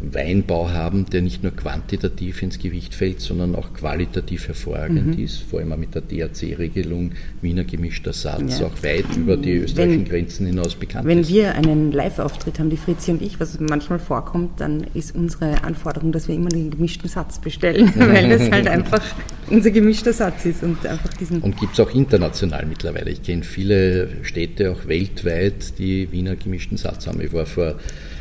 Weinbau 0.00 0.70
haben, 0.70 1.06
der 1.06 1.20
nicht 1.20 1.42
nur 1.42 1.52
quantitativ 1.54 2.42
ins 2.42 2.58
Gewicht 2.58 2.94
fällt, 2.94 3.20
sondern 3.20 3.54
auch 3.54 3.74
qualitativ 3.74 4.48
hervorragend 4.48 5.18
mhm. 5.18 5.24
ist, 5.24 5.42
vor 5.42 5.60
allem 5.60 5.72
auch 5.72 5.76
mit 5.76 5.94
der 5.94 6.00
DRC-Regelung, 6.00 7.12
Wiener 7.42 7.64
gemischter 7.64 8.14
Satz, 8.14 8.60
ja. 8.60 8.66
auch 8.66 8.82
weit 8.82 9.14
über 9.16 9.36
die 9.36 9.56
österreichischen 9.56 10.00
wenn, 10.00 10.08
Grenzen 10.08 10.46
hinaus 10.46 10.74
bekannt 10.74 11.06
wenn 11.06 11.18
ist. 11.18 11.28
Wenn 11.28 11.36
wir 11.36 11.54
einen 11.54 11.92
Live-Auftritt 11.92 12.58
haben, 12.58 12.70
die 12.70 12.78
Fritzi 12.78 13.10
und 13.10 13.20
ich, 13.20 13.38
was 13.40 13.60
manchmal 13.60 13.98
vorkommt, 13.98 14.60
dann 14.60 14.86
ist 14.94 15.14
unsere 15.14 15.64
Anforderung, 15.64 16.12
dass 16.12 16.28
wir 16.28 16.34
immer 16.34 16.48
den 16.48 16.70
gemischten 16.70 17.08
Satz 17.08 17.38
bestellen, 17.38 17.92
weil 17.96 18.30
das 18.30 18.50
halt 18.50 18.68
einfach 18.68 19.02
unser 19.50 19.70
gemischter 19.70 20.14
Satz 20.14 20.46
ist 20.46 20.62
und 20.62 20.86
einfach 20.86 21.12
diesen. 21.14 21.42
Und 21.42 21.58
gibt 21.58 21.74
es 21.74 21.80
auch 21.80 21.90
international 21.90 22.64
mittlerweile. 22.64 23.10
Ich 23.10 23.22
kenne 23.22 23.42
viele 23.42 24.08
Städte 24.22 24.70
auch 24.70 24.88
weltweit, 24.88 25.78
die 25.78 26.10
Wiener 26.10 26.36
gemischten 26.36 26.78
Satz 26.78 27.06
haben. 27.06 27.20
Ich 27.20 27.32
war 27.32 27.44
vor 27.44 27.76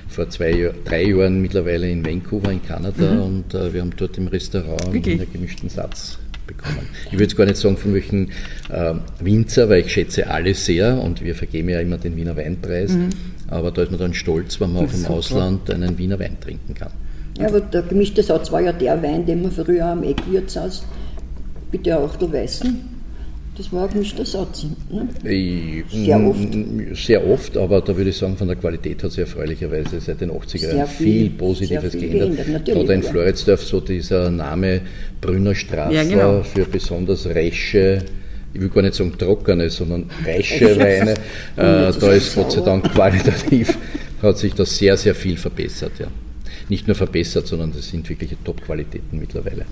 vor 0.10 0.30
zwei, 0.30 0.72
drei 0.86 1.04
Jahren 1.06 1.42
mittlerweile 1.42 1.90
in 1.90 2.06
Vancouver 2.06 2.52
in 2.52 2.64
Kanada 2.64 3.14
mhm. 3.14 3.22
und 3.22 3.54
äh, 3.54 3.74
wir 3.74 3.82
haben 3.82 3.92
dort 3.96 4.18
im 4.18 4.28
Restaurant 4.28 4.86
einen 4.88 5.32
gemischten 5.32 5.70
Satz 5.70 6.18
bekommen. 6.48 6.88
Ich 7.06 7.14
würde 7.14 7.24
jetzt 7.24 7.38
gar 7.38 7.46
nicht 7.46 7.58
sagen 7.58 7.78
von 7.78 7.94
welchen 7.94 8.32
äh, 8.70 8.96
Winzer, 9.20 9.70
weil 9.70 9.82
ich 9.82 9.94
schätze 9.94 10.30
alle 10.30 10.54
sehr 10.54 11.00
und 11.00 11.24
wir 11.24 11.36
vergeben 11.36 11.70
ja 11.70 11.80
immer 11.80 11.98
den 11.98 12.16
Wiener 12.16 12.36
Weinpreis, 12.36 12.92
mhm. 12.92 13.10
aber 13.48 13.72
da 13.72 13.84
ist 13.84 13.92
man 13.92 14.00
dann 14.00 14.14
stolz, 14.14 14.60
wenn 14.60 14.74
man 14.74 14.86
auch 14.86 14.94
im 14.94 15.00
super. 15.00 15.14
Ausland 15.14 15.70
einen 15.72 15.98
Wiener 15.98 16.20
Wein 16.20 16.38
trinken 16.42 16.74
kann. 16.74 16.92
Ja, 17.38 17.48
aber 17.48 17.62
der 17.62 17.84
gemischte 17.84 18.24
Satz 18.24 18.52
war 18.52 18.62
ja 18.62 18.74
der 18.74 19.02
Wein, 19.02 19.26
den 19.26 19.44
man 19.44 19.52
früher 19.52 19.86
am 19.86 20.04
Eckwirtshaus, 20.04 20.84
bitte 21.72 21.98
auch 21.98 22.16
du 22.16 22.32
Weißen, 22.34 22.99
das 23.60 23.74
war 23.74 23.94
nicht 23.94 24.18
der 24.18 24.26
Satz. 24.26 24.66
Ne? 24.90 25.10
Sehr 25.92 26.20
oft. 26.26 26.48
Sehr 26.94 27.28
oft, 27.28 27.58
aber 27.58 27.82
da 27.82 27.96
würde 27.96 28.10
ich 28.10 28.18
sagen, 28.18 28.38
von 28.38 28.48
der 28.48 28.56
Qualität 28.56 29.04
hat 29.04 29.12
sich 29.12 29.20
erfreulicherweise 29.20 30.00
seit 30.00 30.22
den 30.22 30.32
80er 30.32 30.78
Jahren 30.78 30.88
viel, 30.88 31.06
viel, 31.06 31.30
Positives 31.32 31.92
viel 31.92 32.10
geändert. 32.10 32.38
geändert 32.38 32.66
Gerade 32.66 32.94
in. 32.94 33.04
Floridsdorf 33.04 33.62
so 33.62 33.82
dieser 33.82 34.32
Name 34.32 34.80
Brünner 35.20 35.54
Straßler 35.54 35.92
ja, 35.92 36.04
genau. 36.04 36.42
für 36.42 36.64
besonders 36.64 37.26
resche 37.28 38.00
ich 38.52 38.62
will 38.62 38.70
gar 38.70 38.82
nicht 38.82 38.96
sagen 38.96 39.16
trockene, 39.16 39.70
sondern 39.70 40.10
reiche 40.26 40.80
Weine. 40.80 41.14
Äh, 41.56 41.92
da 42.00 42.14
ist 42.14 42.34
Gott 42.36 42.52
sei 42.52 42.62
Dank 42.62 42.92
qualitativ, 42.92 43.78
hat 44.22 44.38
sich 44.38 44.54
da 44.54 44.66
sehr, 44.66 44.96
sehr 44.96 45.14
viel 45.14 45.36
verbessert. 45.36 45.92
Ja. 46.00 46.08
Nicht 46.70 46.88
nur 46.88 46.96
verbessert, 46.96 47.48
sondern 47.48 47.72
das 47.72 47.90
sind 47.90 48.08
wirkliche 48.08 48.38
Top-Qualitäten 48.44 49.20
mittlerweile. 49.20 49.66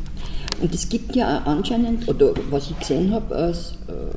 Und 0.62 0.74
es 0.74 0.90
gibt 0.90 1.16
ja 1.16 1.44
anscheinend, 1.46 2.08
oder 2.08 2.34
was 2.50 2.72
ich 2.72 2.80
gesehen 2.80 3.12
habe, 3.12 3.36
als, 3.36 3.78
äh, 3.88 4.16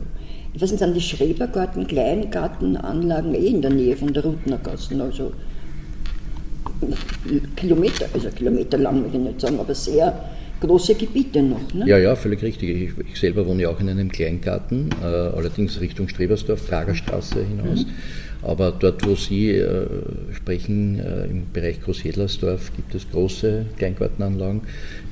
ich 0.54 0.62
weiß 0.62 0.70
nicht, 0.70 0.80
sind 0.80 0.94
die 0.94 1.00
Schrebergarten, 1.00 1.86
Kleingartenanlagen 1.86 3.34
eh 3.34 3.48
in 3.48 3.62
der 3.62 3.70
Nähe 3.70 3.96
von 3.96 4.12
der 4.12 4.24
Rutnergassen, 4.24 5.00
also 5.00 5.32
Kilometer, 7.56 8.06
also 8.14 8.30
Kilometer 8.30 8.78
lang 8.78 9.04
will 9.04 9.10
ich 9.12 9.20
nicht 9.20 9.40
sagen, 9.40 9.60
aber 9.60 9.74
sehr 9.74 10.18
große 10.60 10.94
Gebiete 10.94 11.42
noch. 11.42 11.74
Ne? 11.74 11.86
Ja, 11.86 11.98
ja, 11.98 12.16
völlig 12.16 12.42
richtig. 12.42 12.70
Ich, 12.70 13.06
ich, 13.12 13.20
selber 13.20 13.46
wohne 13.46 13.62
ja 13.62 13.68
auch 13.68 13.80
in 13.80 13.88
einem 13.88 14.10
Kleingarten, 14.10 14.90
äh, 15.02 15.04
allerdings 15.04 15.80
Richtung 15.80 16.08
Strebersdorf, 16.08 16.66
Pragerstraße 16.68 17.44
hinaus. 17.44 17.84
Mhm. 17.84 17.90
Aber 18.42 18.72
dort, 18.72 19.06
wo 19.06 19.14
Sie 19.14 19.50
äh, 19.50 19.86
sprechen, 20.34 20.98
äh, 20.98 21.26
im 21.26 21.52
Bereich 21.52 21.82
Großjedlersdorf, 21.82 22.72
gibt 22.74 22.94
es 22.94 23.10
große 23.10 23.66
Kleingartenanlagen. 23.76 24.62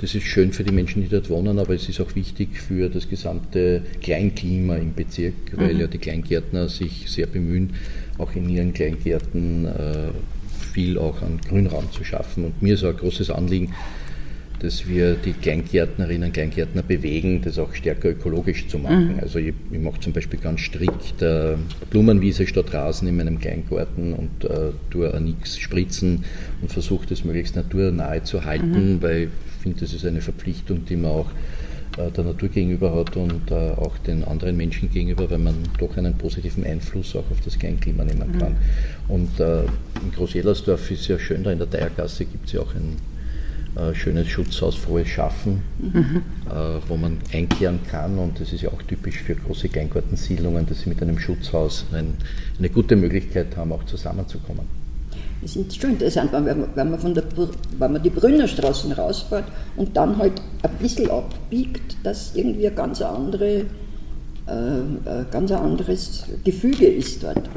Das 0.00 0.14
ist 0.14 0.24
schön 0.24 0.52
für 0.52 0.64
die 0.64 0.72
Menschen, 0.72 1.02
die 1.02 1.08
dort 1.08 1.28
wohnen, 1.28 1.58
aber 1.58 1.74
es 1.74 1.88
ist 1.88 2.00
auch 2.00 2.14
wichtig 2.14 2.60
für 2.60 2.88
das 2.88 3.08
gesamte 3.08 3.82
Kleinklima 4.02 4.76
im 4.76 4.94
Bezirk, 4.94 5.34
weil 5.52 5.74
mhm. 5.74 5.80
ja 5.80 5.86
die 5.86 5.98
Kleingärtner 5.98 6.68
sich 6.68 7.10
sehr 7.10 7.26
bemühen, 7.26 7.74
auch 8.16 8.34
in 8.34 8.48
ihren 8.48 8.72
Kleingärten 8.72 9.66
äh, 9.66 10.10
viel 10.72 10.98
auch 10.98 11.20
an 11.22 11.38
Grünraum 11.46 11.90
zu 11.92 12.04
schaffen. 12.04 12.44
Und 12.44 12.62
mir 12.62 12.74
ist 12.74 12.84
auch 12.84 12.90
ein 12.90 12.96
großes 12.96 13.30
Anliegen, 13.30 13.74
dass 14.60 14.88
wir 14.88 15.14
die 15.14 15.32
Kleingärtnerinnen 15.32 16.28
und 16.28 16.32
Kleingärtner 16.32 16.82
bewegen, 16.82 17.42
das 17.42 17.58
auch 17.58 17.74
stärker 17.74 18.10
ökologisch 18.10 18.66
zu 18.68 18.78
machen. 18.78 19.14
Mhm. 19.14 19.20
Also 19.20 19.38
ich, 19.38 19.54
ich 19.70 19.78
mache 19.78 20.00
zum 20.00 20.12
Beispiel 20.12 20.40
ganz 20.40 20.60
strikt 20.60 21.22
äh, 21.22 21.54
Blumenwiese 21.90 22.46
statt 22.46 22.72
Rasen 22.72 23.08
in 23.08 23.16
meinem 23.16 23.38
Kleingarten 23.38 24.14
und 24.14 24.44
äh, 24.44 24.72
tue 24.90 25.12
auch 25.14 25.20
nichts 25.20 25.58
spritzen 25.58 26.24
und 26.60 26.72
versuche 26.72 27.06
das 27.06 27.24
möglichst 27.24 27.56
naturnahe 27.56 28.22
zu 28.22 28.44
halten, 28.44 28.94
mhm. 28.94 29.02
weil 29.02 29.22
ich 29.24 29.62
finde, 29.62 29.80
das 29.80 29.92
ist 29.92 30.04
eine 30.04 30.20
Verpflichtung, 30.20 30.84
die 30.84 30.96
man 30.96 31.10
auch 31.12 31.30
äh, 31.96 32.10
der 32.10 32.24
Natur 32.24 32.48
gegenüber 32.48 32.94
hat 32.94 33.16
und 33.16 33.50
äh, 33.50 33.54
auch 33.54 33.98
den 33.98 34.24
anderen 34.24 34.56
Menschen 34.56 34.90
gegenüber, 34.90 35.30
weil 35.30 35.38
man 35.38 35.54
doch 35.78 35.96
einen 35.96 36.14
positiven 36.14 36.64
Einfluss 36.64 37.14
auch 37.14 37.30
auf 37.30 37.40
das 37.44 37.58
Kleinklima 37.58 38.04
nehmen 38.04 38.38
kann. 38.38 38.52
Mhm. 38.52 39.14
Und 39.14 39.40
äh, 39.40 39.62
in 39.62 40.12
Großjählersdorf 40.16 40.90
ist 40.90 41.08
ja 41.08 41.18
schön, 41.18 41.44
da 41.44 41.52
in 41.52 41.58
der 41.58 41.66
Deiergasse 41.66 42.24
gibt 42.24 42.46
es 42.46 42.52
ja 42.52 42.60
auch 42.60 42.74
ein 42.74 42.96
äh, 43.76 43.94
schönes 43.94 44.28
Schutzhaus 44.28 44.76
Frohes 44.76 45.08
Schaffen, 45.08 45.62
mhm. 45.78 46.22
äh, 46.48 46.80
wo 46.88 46.96
man 46.96 47.18
einkehren 47.32 47.80
kann. 47.90 48.18
Und 48.18 48.40
das 48.40 48.52
ist 48.52 48.62
ja 48.62 48.70
auch 48.70 48.82
typisch 48.82 49.22
für 49.22 49.34
große 49.34 49.68
Kleingartensiedlungen, 49.68 50.66
dass 50.66 50.80
sie 50.80 50.88
mit 50.88 51.02
einem 51.02 51.18
Schutzhaus 51.18 51.84
ein, 51.92 52.14
eine 52.58 52.70
gute 52.70 52.96
Möglichkeit 52.96 53.56
haben, 53.56 53.72
auch 53.72 53.84
zusammenzukommen. 53.84 54.66
Das 55.40 55.54
ist 55.54 55.80
schon 55.80 55.90
interessant, 55.90 56.32
wenn 56.32 56.44
man, 56.44 56.68
wenn 56.74 56.90
man, 56.90 56.98
von 56.98 57.14
der, 57.14 57.24
wenn 57.78 57.92
man 57.92 58.02
die 58.02 58.10
Brünnerstraßen 58.10 58.92
rausfährt 58.92 59.44
und 59.76 59.96
dann 59.96 60.16
halt 60.18 60.42
ein 60.62 60.70
bisschen 60.80 61.10
abbiegt, 61.10 61.96
dass 62.02 62.34
irgendwie 62.34 62.66
ein 62.66 62.74
ganz, 62.74 63.00
andere, 63.00 63.60
äh, 64.46 64.50
ein 64.50 65.26
ganz 65.30 65.52
anderes 65.52 66.24
Gefüge 66.42 66.86
ist 66.86 67.22
dort. 67.22 67.48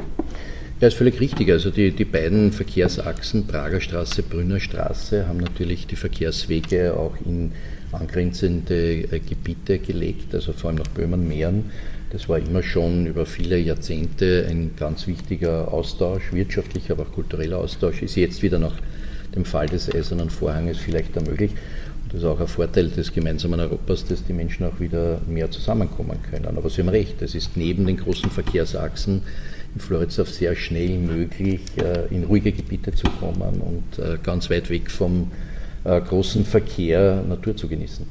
Ja, 0.81 0.87
ist 0.87 0.97
völlig 0.97 1.21
richtig. 1.21 1.51
Also 1.51 1.69
die, 1.69 1.91
die 1.91 2.05
beiden 2.05 2.51
Verkehrsachsen, 2.51 3.45
Prager 3.45 3.79
Straße, 3.79 4.23
Brünner 4.23 4.59
Straße, 4.59 5.27
haben 5.27 5.37
natürlich 5.37 5.85
die 5.85 5.95
Verkehrswege 5.95 6.97
auch 6.97 7.13
in 7.23 7.51
angrenzende 7.91 9.03
äh, 9.03 9.19
Gebiete 9.19 9.77
gelegt, 9.77 10.33
also 10.33 10.53
vor 10.53 10.71
allem 10.71 10.79
nach 10.79 10.87
Böhmen-Mähren. 10.87 11.65
Das 12.09 12.27
war 12.27 12.39
immer 12.39 12.63
schon 12.63 13.05
über 13.05 13.27
viele 13.27 13.59
Jahrzehnte 13.59 14.47
ein 14.49 14.71
ganz 14.75 15.05
wichtiger 15.05 15.71
Austausch, 15.71 16.33
wirtschaftlicher, 16.33 16.93
aber 16.93 17.03
auch 17.03 17.11
kultureller 17.11 17.59
Austausch. 17.59 18.01
Ist 18.01 18.15
jetzt 18.15 18.41
wieder 18.41 18.57
nach 18.57 18.73
dem 19.35 19.45
Fall 19.45 19.67
des 19.67 19.93
Eisernen 19.93 20.31
Vorhanges 20.31 20.79
vielleicht 20.79 21.15
ermöglicht. 21.15 21.53
Und 22.05 22.13
das 22.13 22.21
ist 22.21 22.25
auch 22.25 22.39
ein 22.39 22.47
Vorteil 22.47 22.89
des 22.89 23.13
gemeinsamen 23.13 23.59
Europas, 23.59 24.03
dass 24.05 24.25
die 24.25 24.33
Menschen 24.33 24.65
auch 24.65 24.79
wieder 24.79 25.21
mehr 25.27 25.51
zusammenkommen 25.51 26.17
können. 26.31 26.57
Aber 26.57 26.71
Sie 26.71 26.81
haben 26.81 26.89
recht, 26.89 27.21
es 27.21 27.35
ist 27.35 27.55
neben 27.55 27.85
den 27.85 27.97
großen 27.97 28.31
Verkehrsachsen 28.31 29.21
in 29.73 29.81
Floridsdorf 29.81 30.29
sehr 30.29 30.55
schnell 30.55 30.97
möglich, 30.97 31.61
äh, 31.77 32.13
in 32.13 32.23
ruhige 32.23 32.51
Gebiete 32.51 32.91
zu 32.93 33.07
kommen 33.19 33.61
und 33.61 34.03
äh, 34.03 34.17
ganz 34.21 34.49
weit 34.49 34.69
weg 34.69 34.91
vom 34.91 35.31
äh, 35.83 35.99
großen 36.01 36.45
Verkehr 36.45 37.23
Natur 37.27 37.55
zu 37.55 37.67
genießen. 37.67 38.05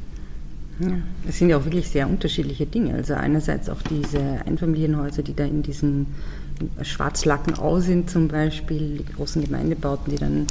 Ja, 0.80 0.92
das 1.26 1.38
sind 1.38 1.50
ja 1.50 1.58
auch 1.58 1.64
wirklich 1.64 1.88
sehr 1.88 2.08
unterschiedliche 2.08 2.64
Dinge. 2.64 2.94
Also 2.94 3.12
einerseits 3.14 3.68
auch 3.68 3.82
diese 3.82 4.20
Einfamilienhäuser, 4.46 5.22
die 5.22 5.34
da 5.34 5.44
in 5.44 5.62
diesen 5.62 6.06
Schwarzlackenau 6.82 7.80
sind 7.80 8.08
zum 8.08 8.28
Beispiel, 8.28 8.98
die 8.98 9.12
großen 9.12 9.44
Gemeindebauten, 9.44 10.12
die 10.12 10.18
dann 10.18 10.46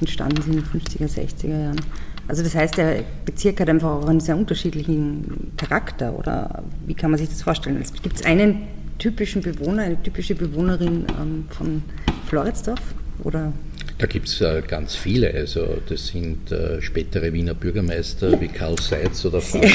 entstanden 0.00 0.42
sind 0.42 0.54
in 0.54 0.62
den 0.62 0.82
50er, 0.82 1.08
60er 1.08 1.62
Jahren. 1.62 1.80
Also 2.28 2.42
das 2.42 2.54
heißt, 2.54 2.78
der 2.78 3.04
Bezirk 3.24 3.60
hat 3.60 3.68
einfach 3.68 3.90
auch 3.90 4.08
einen 4.08 4.20
sehr 4.20 4.36
unterschiedlichen 4.36 5.52
Charakter, 5.56 6.18
oder 6.18 6.62
wie 6.86 6.94
kann 6.94 7.10
man 7.10 7.18
sich 7.18 7.28
das 7.28 7.42
vorstellen? 7.42 7.82
Gibt 8.02 8.16
es 8.16 8.24
einen 8.24 8.62
typischen 8.98 9.42
Bewohner, 9.42 9.82
eine 9.82 10.02
typische 10.02 10.34
Bewohnerin 10.34 11.06
ähm, 11.20 11.44
von 11.50 11.82
Floridsdorf? 12.28 12.80
Oder? 13.22 13.52
Da 13.98 14.06
gibt 14.06 14.28
es 14.28 14.42
äh, 14.42 14.62
ganz 14.66 14.94
viele. 14.94 15.32
Also 15.32 15.78
das 15.88 16.08
sind 16.08 16.52
äh, 16.52 16.82
spätere 16.82 17.32
Wiener 17.32 17.54
Bürgermeister 17.54 18.38
wie 18.38 18.48
Karl 18.48 18.76
Seitz 18.78 19.24
oder 19.24 19.40
Franz 19.40 19.64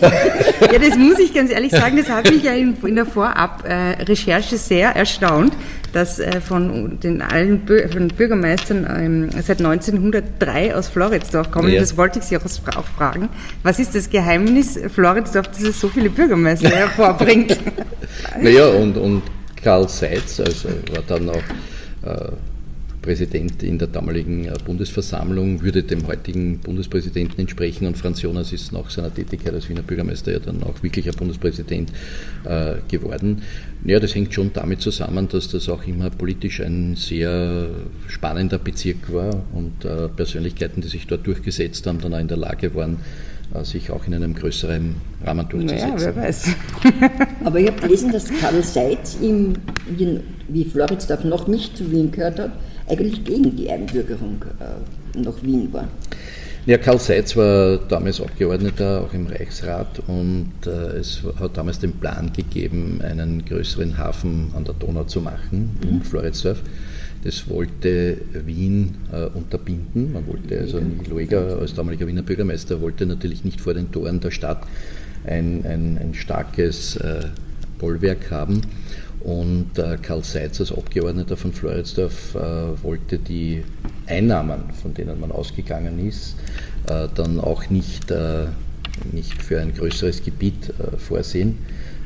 ja, 0.00 0.78
das 0.78 0.96
muss 0.96 1.18
ich 1.18 1.34
ganz 1.34 1.50
ehrlich 1.50 1.72
sagen, 1.72 1.96
das 1.96 2.08
hat 2.08 2.30
mich 2.30 2.44
ja 2.44 2.52
in, 2.52 2.76
in 2.86 2.94
der 2.94 3.06
Vorab-Recherche 3.06 4.56
sehr 4.56 4.90
erstaunt, 4.90 5.52
dass 5.92 6.20
äh, 6.20 6.40
von 6.40 7.00
den 7.00 7.22
allen 7.22 7.60
Bür 7.60 7.88
von 7.88 8.06
Bürgermeistern 8.06 8.86
ähm, 8.88 9.30
seit 9.42 9.58
1903 9.58 10.76
aus 10.76 10.86
Floridsdorf 10.86 11.50
kommen. 11.50 11.72
Ja. 11.72 11.80
Das 11.80 11.96
wollte 11.96 12.20
ich 12.20 12.26
Sie 12.26 12.36
auch, 12.36 12.44
auch 12.76 12.86
fragen. 12.86 13.30
Was 13.64 13.80
ist 13.80 13.96
das 13.96 14.10
Geheimnis 14.10 14.78
Floridsdorf, 14.94 15.48
dass 15.48 15.60
es 15.60 15.80
so 15.80 15.88
viele 15.88 16.08
Bürgermeister 16.08 16.70
hervorbringt? 16.70 17.58
naja, 18.40 18.68
und, 18.68 18.96
und 18.96 19.22
Karl 19.62 19.88
Seitz, 19.88 20.40
also 20.40 20.68
war 20.92 21.02
dann 21.06 21.30
auch 21.30 21.42
äh, 22.02 22.32
Präsident 23.04 23.62
in 23.62 23.78
der 23.78 23.88
damaligen 23.88 24.46
äh, 24.46 24.54
Bundesversammlung, 24.64 25.60
würde 25.60 25.82
dem 25.82 26.06
heutigen 26.06 26.58
Bundespräsidenten 26.60 27.38
entsprechen 27.38 27.86
und 27.86 27.98
Franz 27.98 28.22
Jonas 28.22 28.50
ist 28.52 28.72
nach 28.72 28.88
seiner 28.88 29.12
Tätigkeit 29.12 29.52
als 29.52 29.68
Wiener 29.68 29.82
Bürgermeister 29.82 30.32
ja 30.32 30.38
dann 30.38 30.62
auch 30.62 30.82
wirklicher 30.82 31.12
Bundespräsident 31.12 31.92
äh, 32.44 32.76
geworden. 32.88 33.42
Ja, 33.84 34.00
das 34.00 34.14
hängt 34.14 34.32
schon 34.32 34.54
damit 34.54 34.80
zusammen, 34.80 35.28
dass 35.28 35.48
das 35.48 35.68
auch 35.68 35.86
immer 35.86 36.08
politisch 36.08 36.62
ein 36.62 36.96
sehr 36.96 37.68
spannender 38.08 38.58
Bezirk 38.58 39.12
war 39.12 39.42
und 39.52 39.84
äh, 39.84 40.08
Persönlichkeiten, 40.08 40.80
die 40.80 40.88
sich 40.88 41.06
dort 41.06 41.26
durchgesetzt 41.26 41.86
haben, 41.86 42.00
dann 42.00 42.14
auch 42.14 42.20
in 42.20 42.28
der 42.28 42.38
Lage 42.38 42.74
waren, 42.74 42.96
sich 43.62 43.90
auch 43.90 44.06
in 44.06 44.14
einem 44.14 44.34
größeren 44.34 44.96
Rahmen 45.24 45.48
durchzusetzen. 45.48 45.94
Naja, 45.94 46.14
wer 46.14 46.16
weiß. 46.16 46.48
Aber 47.44 47.60
ich 47.60 47.68
habe 47.68 47.80
gelesen, 47.80 48.10
dass 48.10 48.28
Karl 48.40 48.62
Seitz, 48.62 49.16
ihm, 49.20 49.54
wie 50.48 50.64
Floridsdorf 50.64 51.24
noch 51.24 51.46
nicht 51.46 51.76
zu 51.76 51.90
Wien 51.90 52.10
gehört 52.10 52.40
hat, 52.40 52.52
eigentlich 52.88 53.24
gegen 53.24 53.54
die 53.56 53.70
Einbürgerung 53.70 54.44
äh, 54.60 55.18
nach 55.18 55.42
Wien 55.42 55.72
war? 55.72 55.88
Ja, 56.66 56.78
Karl 56.78 56.98
Seitz 56.98 57.36
war 57.36 57.76
damals 57.76 58.20
Abgeordneter 58.20 59.02
auch 59.02 59.12
im 59.12 59.26
Reichsrat 59.26 60.00
und 60.06 60.52
äh, 60.66 60.96
es 60.96 61.22
hat 61.38 61.58
damals 61.58 61.78
den 61.78 61.92
Plan 61.92 62.32
gegeben, 62.32 63.02
einen 63.02 63.44
größeren 63.44 63.98
Hafen 63.98 64.50
an 64.56 64.64
der 64.64 64.74
Donau 64.74 65.04
zu 65.04 65.20
machen, 65.20 65.78
mhm. 65.82 65.88
in 65.88 66.02
Floridsdorf. 66.02 66.62
Das 67.24 67.48
wollte 67.48 68.18
Wien 68.44 68.96
äh, 69.10 69.24
unterbinden. 69.24 70.12
Man 70.12 70.26
wollte, 70.26 70.60
also 70.60 70.80
Lueger 71.08 71.58
als 71.58 71.74
damaliger 71.74 72.06
Wiener 72.06 72.22
Bürgermeister 72.22 72.82
wollte 72.82 73.06
natürlich 73.06 73.44
nicht 73.44 73.62
vor 73.62 73.72
den 73.72 73.90
Toren 73.90 74.20
der 74.20 74.30
Stadt 74.30 74.66
ein, 75.26 75.64
ein, 75.64 75.98
ein 75.98 76.14
starkes 76.14 76.96
äh, 76.96 77.28
Bollwerk 77.78 78.30
haben. 78.30 78.60
Und 79.20 79.78
äh, 79.78 79.96
Karl 80.02 80.22
Seitz 80.22 80.60
als 80.60 80.70
Abgeordneter 80.70 81.38
von 81.38 81.54
Floridsdorf 81.54 82.34
äh, 82.34 82.82
wollte 82.82 83.16
die 83.16 83.64
Einnahmen, 84.06 84.64
von 84.82 84.92
denen 84.92 85.18
man 85.18 85.32
ausgegangen 85.32 86.06
ist, 86.06 86.36
äh, 86.90 87.08
dann 87.14 87.40
auch 87.40 87.70
nicht, 87.70 88.10
äh, 88.10 88.48
nicht 89.12 89.42
für 89.42 89.62
ein 89.62 89.72
größeres 89.72 90.22
Gebiet 90.22 90.74
vorsehen. 90.98 91.56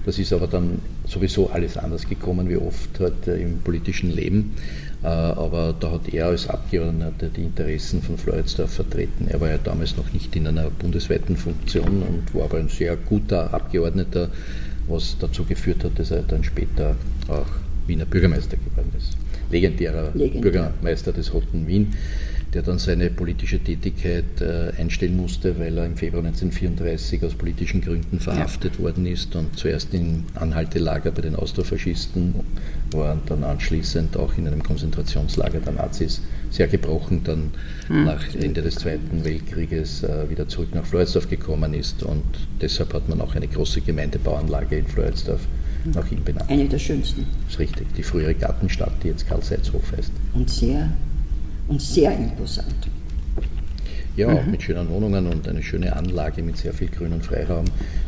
Das 0.06 0.18
ist 0.18 0.32
aber 0.32 0.46
dann 0.46 0.78
sowieso 1.06 1.50
alles 1.50 1.76
anders 1.76 2.08
gekommen, 2.08 2.48
wie 2.48 2.56
oft 2.56 3.00
halt 3.00 3.26
im 3.26 3.58
politischen 3.58 4.10
Leben. 4.10 4.54
Aber 5.02 5.75
da 5.78 5.93
hat 5.93 6.12
er 6.12 6.26
als 6.26 6.49
Abgeordneter 6.49 7.28
die 7.28 7.43
Interessen 7.43 8.02
von 8.02 8.19
Floridsdorf 8.19 8.73
vertreten. 8.73 9.28
Er 9.28 9.40
war 9.40 9.49
ja 9.49 9.59
damals 9.59 9.97
noch 9.97 10.12
nicht 10.12 10.35
in 10.35 10.47
einer 10.47 10.71
bundesweiten 10.71 11.37
Funktion 11.37 12.02
und 12.02 12.35
war 12.35 12.45
aber 12.45 12.59
ein 12.59 12.69
sehr 12.69 12.97
guter 12.97 13.55
Abgeordneter 13.55 14.31
was 14.88 15.17
dazu 15.19 15.45
geführt 15.45 15.85
hat, 15.85 15.99
dass 15.99 16.11
er 16.11 16.23
dann 16.23 16.43
später 16.43 16.97
auch 17.28 17.47
Wiener 17.87 18.07
Bürgermeister 18.07 18.57
geworden 18.57 18.93
ist. 18.97 19.17
Legendärer 19.50 20.11
Legendär. 20.14 20.40
Bürgermeister 20.43 21.12
des 21.12 21.33
Roten 21.33 21.67
Wien 21.67 21.95
der 22.55 22.62
dann 22.62 22.78
seine 22.78 23.11
politische 23.11 23.59
Tätigkeit 23.59 24.40
äh, 24.40 24.73
einstellen 24.78 25.17
musste, 25.17 25.59
weil 25.59 25.76
er 25.76 25.85
im 25.85 25.97
Februar 25.97 26.25
1934 26.25 27.23
aus 27.23 27.35
politischen 27.35 27.83
Gründen 27.83 28.21
verhaftet 28.21 28.75
ja. 28.76 28.85
worden 28.85 29.05
ist 29.05 29.37
und 29.37 29.59
zuerst 29.59 29.93
im 29.93 30.25
Anhaltelager 30.35 31.11
bei 31.11 31.21
den 31.21 31.37
Austrofaschisten 31.37 32.35
war 32.93 33.12
und 33.12 33.31
dann 33.31 33.45
anschließend 33.45 34.17
auch 34.17 34.37
in 34.38 34.47
einem 34.47 34.62
Konzentrationslager 34.62 35.61
der 35.61 35.75
Nazis 35.75 36.23
sehr 36.50 36.69
gebrochen 36.69 37.23
dann 37.25 37.50
mhm. 37.90 38.05
nach 38.05 38.35
Ende 38.35 38.62
des 38.62 38.76
Zweiten 38.76 39.25
Weltkrieges 39.25 40.02
äh, 40.02 40.31
wieder 40.31 40.49
zurück 40.49 40.75
nach 40.75 40.87
Floridsdorf 40.87 41.28
gekommen 41.28 41.75
ist 41.75 42.02
und 42.02 42.25
deshalb 42.62 42.95
hat 42.95 43.11
man 43.11 43.21
auch 43.21 43.35
eine 43.35 43.47
große 43.47 43.83
Gemeindebauanlage 43.83 44.78
in 44.78 44.87
Floridsdorf 44.87 45.43
hm. 45.85 45.93
nach 45.93 46.11
ihm 46.11 46.25
benannt. 46.25 46.49
Eine 46.49 46.67
der 46.67 46.78
schönsten. 46.78 47.26
Das 47.45 47.55
ist 47.55 47.59
richtig, 47.59 47.95
die 47.95 48.02
frühere 48.02 48.35
Gartenstadt, 48.35 48.95
die 49.02 49.09
jetzt 49.09 49.28
Karl-Seitz-Hof 49.28 49.93
heißt. 49.93 50.12
Und 50.33 50.49
sehr 50.49 50.90
und 51.68 51.80
sehr 51.80 52.16
imposant. 52.16 52.88
Ja, 54.16 54.42
mhm. 54.42 54.50
mit 54.50 54.62
schönen 54.62 54.88
Wohnungen 54.88 55.28
und 55.28 55.46
eine 55.46 55.62
schöne 55.62 55.94
Anlage 55.94 56.42
mit 56.42 56.56
sehr 56.56 56.72
viel 56.72 56.88
grünen 56.88 57.22
Freiraum. 57.22 57.66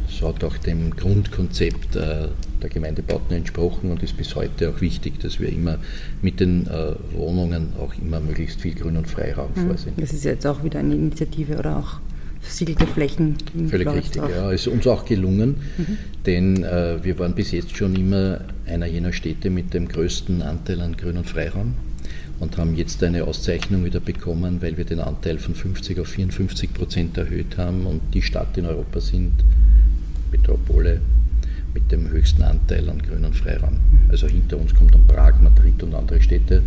Das 0.09 0.29
hat 0.29 0.43
auch 0.43 0.57
dem 0.57 0.91
Grundkonzept 0.97 1.95
äh, 1.95 2.27
der 2.61 2.69
Gemeindebauten 2.69 3.37
entsprochen 3.37 3.93
und 3.93 4.03
ist 4.03 4.17
bis 4.17 4.35
heute 4.35 4.71
auch 4.71 4.81
wichtig, 4.81 5.21
dass 5.21 5.39
wir 5.39 5.49
immer 5.49 5.79
mit 6.21 6.41
den 6.41 6.67
äh, 6.67 6.95
Wohnungen 7.17 7.75
auch 7.79 7.95
immer 8.03 8.19
möglichst 8.19 8.61
viel 8.61 8.75
grünen 8.75 9.05
Freiraum 9.05 9.51
mhm. 9.55 9.69
vorsehen. 9.69 9.93
Das 9.99 10.13
ist 10.13 10.25
jetzt 10.25 10.45
auch 10.49 10.65
wieder 10.65 10.81
eine 10.81 10.97
Initiative 10.97 11.57
oder 11.57 11.77
auch 11.77 12.01
versiegelte 12.41 12.89
Flächen. 12.89 13.37
Völlig 13.69 13.87
richtig, 13.89 14.23
ja. 14.23 14.51
Es 14.51 14.63
ist 14.63 14.73
uns 14.73 14.87
auch 14.89 15.05
gelungen, 15.05 15.57
mhm. 15.77 15.99
denn 16.27 16.65
äh, 16.65 17.05
wir 17.05 17.21
waren 17.21 17.37
bis 17.37 17.53
jetzt 17.53 17.77
schon 17.77 17.95
immer 17.95 18.41
einer 18.67 18.87
jener 18.87 19.13
Städte 19.13 19.49
mit 19.49 19.75
dem 19.75 19.87
größten 19.87 20.43
Anteil 20.43 20.81
an 20.81 20.97
grünen 20.97 21.23
Freiraum 21.23 21.75
und 22.41 22.57
haben 22.57 22.75
jetzt 22.75 23.05
eine 23.05 23.25
Auszeichnung 23.25 23.85
wieder 23.85 24.01
bekommen, 24.01 24.61
weil 24.63 24.77
wir 24.77 24.85
den 24.85 24.99
Anteil 24.99 25.39
von 25.39 25.55
50 25.55 26.01
auf 26.01 26.09
54 26.09 26.73
Prozent 26.73 27.17
erhöht 27.19 27.59
haben 27.59 27.87
und 27.87 28.01
die 28.15 28.23
Stadt 28.23 28.57
in 28.57 28.65
Europa 28.65 29.01
sind, 29.01 29.33
Metropole, 30.33 31.01
mit 31.75 31.93
dem 31.93 32.09
höchsten 32.09 32.43
Anteil 32.43 32.89
an 32.89 33.01
grünen 33.01 33.33
Freiraum. 33.33 33.77
Also 34.09 34.27
hinter 34.27 34.57
uns 34.57 34.75
kommt 34.75 34.93
dann 34.93 35.07
Prag, 35.07 35.41
Madrid 35.41 35.81
und 35.83 35.95
andere 35.95 36.21
Städte, 36.21 36.63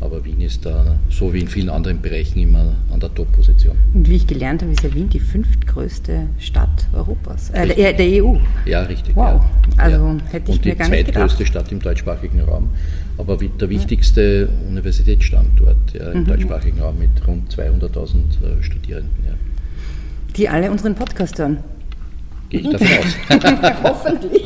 aber 0.00 0.24
Wien 0.24 0.40
ist 0.40 0.64
da, 0.64 0.98
so 1.10 1.34
wie 1.34 1.40
in 1.40 1.48
vielen 1.48 1.68
anderen 1.68 2.00
Bereichen, 2.00 2.38
immer 2.38 2.76
an 2.90 3.00
der 3.00 3.12
Top-Position. 3.12 3.76
Und 3.92 4.08
wie 4.08 4.16
ich 4.16 4.26
gelernt 4.26 4.62
habe, 4.62 4.72
ist 4.72 4.82
ja 4.82 4.94
Wien 4.94 5.08
die 5.08 5.20
fünftgrößte 5.20 6.28
Stadt 6.38 6.86
Europas, 6.92 7.50
äh, 7.50 7.66
der, 7.66 7.92
der, 7.92 8.24
EU. 8.24 8.36
Ja, 8.64 8.82
richtig. 8.82 9.16
Wow, 9.16 9.42
ja. 9.42 9.50
also 9.76 9.96
ja. 9.96 10.16
hätte 10.30 10.52
ich 10.52 10.58
und 10.58 10.64
mir 10.64 10.76
gar 10.76 10.88
nicht 10.88 11.06
gedacht. 11.06 11.22
Und 11.24 11.38
die 11.38 11.44
zweitgrößte 11.44 11.46
Stadt 11.46 11.72
im 11.72 11.80
deutschsprachigen 11.80 12.40
Raum 12.40 12.70
aber 13.18 13.36
der 13.36 13.68
wichtigste 13.68 14.48
Universitätsstandort 14.68 15.92
ja, 15.92 16.12
im 16.12 16.20
mhm. 16.20 16.26
deutschsprachigen 16.26 16.80
Raum 16.80 16.98
mit 16.98 17.10
rund 17.26 17.52
200.000 17.52 17.80
äh, 17.82 18.62
Studierenden. 18.62 19.10
Ja. 19.26 19.34
Die 20.36 20.48
alle 20.48 20.70
unseren 20.70 20.94
Podcast 20.94 21.38
hören. 21.38 21.58
Gehe 22.48 22.60
ich 22.60 22.70
davon 22.70 22.86
aus. 22.86 23.82
Hoffentlich. 23.82 24.44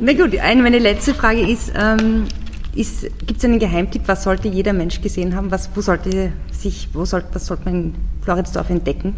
Na 0.00 0.12
gut, 0.14 0.36
eine, 0.38 0.62
meine 0.62 0.78
letzte 0.78 1.14
Frage 1.14 1.40
ist, 1.40 1.72
ähm, 1.76 2.24
ist 2.74 3.02
gibt 3.26 3.38
es 3.38 3.44
einen 3.44 3.58
Geheimtipp, 3.58 4.02
was 4.06 4.24
sollte 4.24 4.48
jeder 4.48 4.72
Mensch 4.72 5.00
gesehen 5.00 5.36
haben? 5.36 5.50
Was, 5.50 5.70
wo 5.74 5.80
sollte 5.80 6.32
sich, 6.50 6.88
wo 6.94 7.04
sollte, 7.04 7.28
was 7.34 7.46
sollte 7.46 7.66
man 7.66 7.74
in 7.74 7.94
Floridsdorf 8.22 8.70
entdecken? 8.70 9.14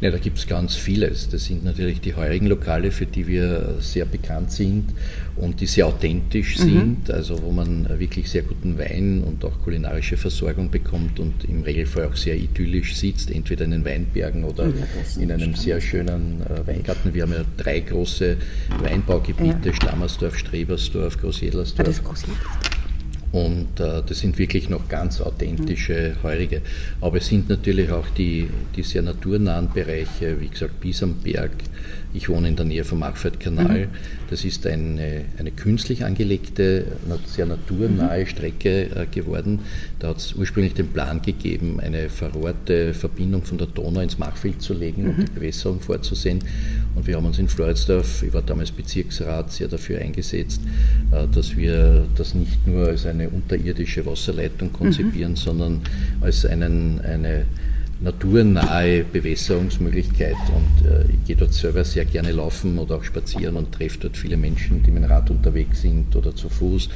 Ja, 0.00 0.10
da 0.10 0.18
gibt 0.18 0.38
es 0.38 0.46
ganz 0.46 0.74
vieles. 0.74 1.28
Das 1.30 1.46
sind 1.46 1.64
natürlich 1.64 2.00
die 2.00 2.14
heurigen 2.14 2.46
Lokale, 2.46 2.90
für 2.90 3.06
die 3.06 3.26
wir 3.26 3.76
sehr 3.80 4.04
bekannt 4.04 4.52
sind 4.52 4.92
und 5.36 5.60
die 5.60 5.66
sehr 5.66 5.86
authentisch 5.86 6.58
mhm. 6.58 6.62
sind, 6.62 7.10
also 7.10 7.42
wo 7.42 7.50
man 7.50 7.88
wirklich 7.98 8.30
sehr 8.30 8.42
guten 8.42 8.78
Wein 8.78 9.22
und 9.22 9.44
auch 9.44 9.58
kulinarische 9.62 10.16
Versorgung 10.16 10.70
bekommt 10.70 11.18
und 11.18 11.44
im 11.44 11.62
Regelfall 11.62 12.06
auch 12.06 12.16
sehr 12.16 12.36
idyllisch 12.36 12.94
sitzt, 12.96 13.30
entweder 13.30 13.64
in 13.64 13.70
den 13.70 13.84
Weinbergen 13.84 14.44
oder 14.44 14.66
ja, 14.66 15.20
in 15.20 15.32
einem 15.32 15.54
sehr 15.54 15.80
schönen 15.80 16.42
äh, 16.42 16.66
Weingarten. 16.66 17.14
Wir 17.14 17.22
haben 17.22 17.32
ja 17.32 17.44
drei 17.56 17.80
große 17.80 18.36
Weinbaugebiete, 18.82 19.68
ja. 19.68 19.74
Stammersdorf, 19.74 20.36
Strebersdorf, 20.36 21.18
Großjedlersdorf. 21.18 22.00
Ah, 22.04 22.08
Großjedlersdorf. 22.08 22.75
Und 23.36 23.80
äh, 23.80 24.02
das 24.06 24.20
sind 24.20 24.38
wirklich 24.38 24.70
noch 24.70 24.88
ganz 24.88 25.20
authentische 25.20 26.16
Heurige. 26.22 26.62
Aber 27.02 27.18
es 27.18 27.26
sind 27.26 27.50
natürlich 27.50 27.90
auch 27.90 28.08
die, 28.08 28.48
die 28.74 28.82
sehr 28.82 29.02
naturnahen 29.02 29.70
Bereiche, 29.74 30.40
wie 30.40 30.48
gesagt, 30.48 30.80
Bis 30.80 31.02
am 31.02 31.16
Berg. 31.16 31.50
Ich 32.16 32.30
wohne 32.30 32.48
in 32.48 32.56
der 32.56 32.64
Nähe 32.64 32.82
vom 32.82 33.00
Machfeldkanal. 33.00 33.86
Mhm. 33.86 33.90
Das 34.30 34.44
ist 34.46 34.66
eine, 34.66 35.26
eine 35.38 35.50
künstlich 35.50 36.02
angelegte, 36.02 36.86
sehr 37.26 37.44
naturnahe 37.44 38.20
mhm. 38.20 38.26
Strecke 38.26 38.84
äh, 38.84 39.06
geworden. 39.10 39.60
Da 39.98 40.08
hat 40.08 40.16
es 40.16 40.32
ursprünglich 40.32 40.72
den 40.72 40.88
Plan 40.88 41.20
gegeben, 41.20 41.78
eine 41.78 42.08
verrohrte 42.08 42.94
Verbindung 42.94 43.42
von 43.42 43.58
der 43.58 43.66
Donau 43.66 44.00
ins 44.00 44.16
Machfeld 44.16 44.62
zu 44.62 44.72
legen 44.72 45.02
mhm. 45.02 45.10
und 45.10 45.28
die 45.28 45.32
Bewässerung 45.32 45.80
vorzusehen. 45.80 46.38
Und 46.94 47.06
wir 47.06 47.16
haben 47.16 47.26
uns 47.26 47.38
in 47.38 47.48
Floridsdorf, 47.48 48.22
ich 48.22 48.32
war 48.32 48.42
damals 48.42 48.72
Bezirksrat, 48.72 49.52
sehr 49.52 49.68
dafür 49.68 50.00
eingesetzt, 50.00 50.62
äh, 51.12 51.26
dass 51.28 51.54
wir 51.54 52.06
das 52.16 52.34
nicht 52.34 52.66
nur 52.66 52.88
als 52.88 53.04
eine 53.04 53.28
unterirdische 53.28 54.06
Wasserleitung 54.06 54.72
konzipieren, 54.72 55.32
mhm. 55.32 55.36
sondern 55.36 55.82
als 56.22 56.46
einen, 56.46 56.98
eine 57.02 57.44
naturnahe 58.00 59.04
Bewässerungsmöglichkeit. 59.04 60.36
Und 60.54 60.86
äh, 60.86 61.04
ich 61.12 61.24
gehe 61.26 61.36
dort 61.36 61.54
selber 61.54 61.84
sehr 61.84 62.04
gerne 62.04 62.32
laufen 62.32 62.78
oder 62.78 62.96
auch 62.96 63.04
spazieren 63.04 63.56
und 63.56 63.72
treffe 63.72 63.98
dort 64.00 64.16
viele 64.16 64.36
Menschen, 64.36 64.82
die 64.82 64.90
mit 64.90 65.02
dem 65.02 65.10
Rad 65.10 65.30
unterwegs 65.30 65.82
sind 65.82 66.14
oder 66.14 66.34
zu 66.34 66.48
Fuß. 66.48 66.88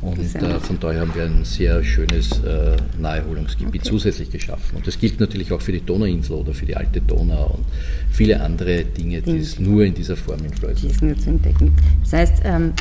Und 0.00 0.34
äh, 0.36 0.60
von 0.60 0.78
daher 0.78 1.00
haben 1.00 1.14
wir 1.14 1.24
ein 1.24 1.44
sehr 1.44 1.82
schönes 1.82 2.30
äh, 2.44 2.76
Naherholungsgebiet 2.98 3.80
okay. 3.80 3.90
zusätzlich 3.90 4.30
geschaffen. 4.30 4.76
Und 4.76 4.86
das 4.86 4.98
gilt 4.98 5.18
natürlich 5.18 5.50
auch 5.50 5.60
für 5.60 5.72
die 5.72 5.84
Donauinsel 5.84 6.36
oder 6.36 6.54
für 6.54 6.66
die 6.66 6.76
alte 6.76 7.00
Donau 7.00 7.56
und 7.56 7.64
viele 8.10 8.40
andere 8.40 8.84
Dinge, 8.84 9.22
die 9.22 9.38
es 9.38 9.58
nur 9.58 9.84
in 9.84 9.94
dieser 9.94 10.16
Form 10.16 10.44
in 10.44 10.52
Floridsdorf 10.52 10.92
gibt. 10.92 11.02
Nur 11.02 11.18
zu 11.18 11.30
entdecken. 11.30 11.76
Das 12.02 12.12
heißt, 12.12 12.42
ähm, 12.44 12.74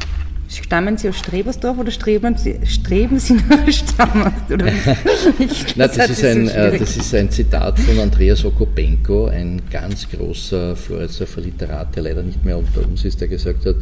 Stammen 0.50 0.98
Sie 0.98 1.10
aus 1.10 1.18
Strebersdorf 1.18 1.78
oder 1.78 1.92
streben 1.92 2.38
Sie, 2.38 2.58
streben 2.66 3.20
Sie 3.20 3.34
nach 3.34 3.68
Stammersdorf? 3.72 4.62
Nein, 5.76 5.90
das, 5.96 6.10
ist 6.10 6.24
ein, 6.24 6.48
äh, 6.48 6.78
das 6.78 6.96
ist 6.96 7.14
ein 7.14 7.30
Zitat 7.30 7.78
von 7.80 8.00
Andreas 8.00 8.46
Okopenko, 8.46 9.28
ein 9.28 9.62
ganz 9.70 10.10
großer 10.10 10.76
Floridsdorfer 10.76 11.42
Literat, 11.42 11.96
der 11.96 12.04
leider 12.04 12.24
nicht 12.24 12.46
mehr 12.46 12.58
unter 12.58 12.88
uns 12.88 13.04
ist, 13.04 13.20
der 13.20 13.28
gesagt 13.28 13.66
hat, 13.66 13.76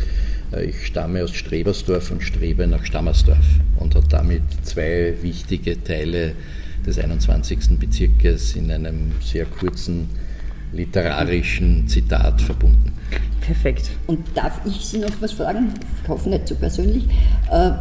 äh, 0.53 0.65
ich 0.65 0.87
stamme 0.87 1.23
aus 1.23 1.35
Strebersdorf 1.35 2.09
und 2.09 2.23
strebe 2.23 2.65
nach 2.65 2.83
Stammersdorf 2.83 3.45
und 3.77 3.93
hat 3.93 4.11
damit 4.11 4.41
zwei 4.63 5.13
wichtige 5.21 5.83
Teile 5.83 6.33
des 6.85 6.97
21. 6.97 7.77
Bezirkes 7.79 8.55
in 8.55 8.71
einem 8.71 9.11
sehr 9.21 9.45
kurzen 9.45 10.09
literarischen 10.73 11.87
Zitat 11.87 12.41
verbunden. 12.41 12.94
Perfekt. 13.41 13.91
Und 14.07 14.19
darf 14.33 14.59
ich 14.65 14.85
Sie 14.85 14.97
noch 14.97 15.11
was 15.19 15.33
fragen? 15.33 15.73
Ich 16.01 16.09
hoffe 16.09 16.29
nicht 16.29 16.47
so 16.47 16.55
persönlich. 16.55 17.07
Äh, 17.51 17.71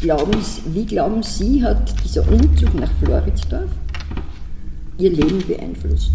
glauben 0.00 0.40
Sie, 0.40 0.62
wie 0.74 0.86
glauben 0.86 1.22
Sie, 1.22 1.62
hat 1.62 1.94
dieser 2.02 2.26
Umzug 2.26 2.74
nach 2.74 2.90
Floridsdorf 3.02 3.70
Ihr 4.96 5.10
Leben 5.10 5.42
beeinflusst? 5.46 6.12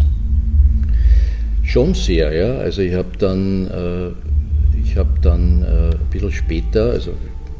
Schon 1.62 1.94
sehr, 1.94 2.32
ja. 2.32 2.58
Also 2.58 2.82
ich 2.82 2.94
habe 2.94 3.10
dann, 3.18 3.68
äh, 3.68 4.78
ich 4.82 4.96
habe 4.96 5.10
dann 5.22 5.62
äh, 5.62 5.90
ein 5.94 6.10
bisschen 6.10 6.32
später, 6.32 6.90
also 6.90 7.12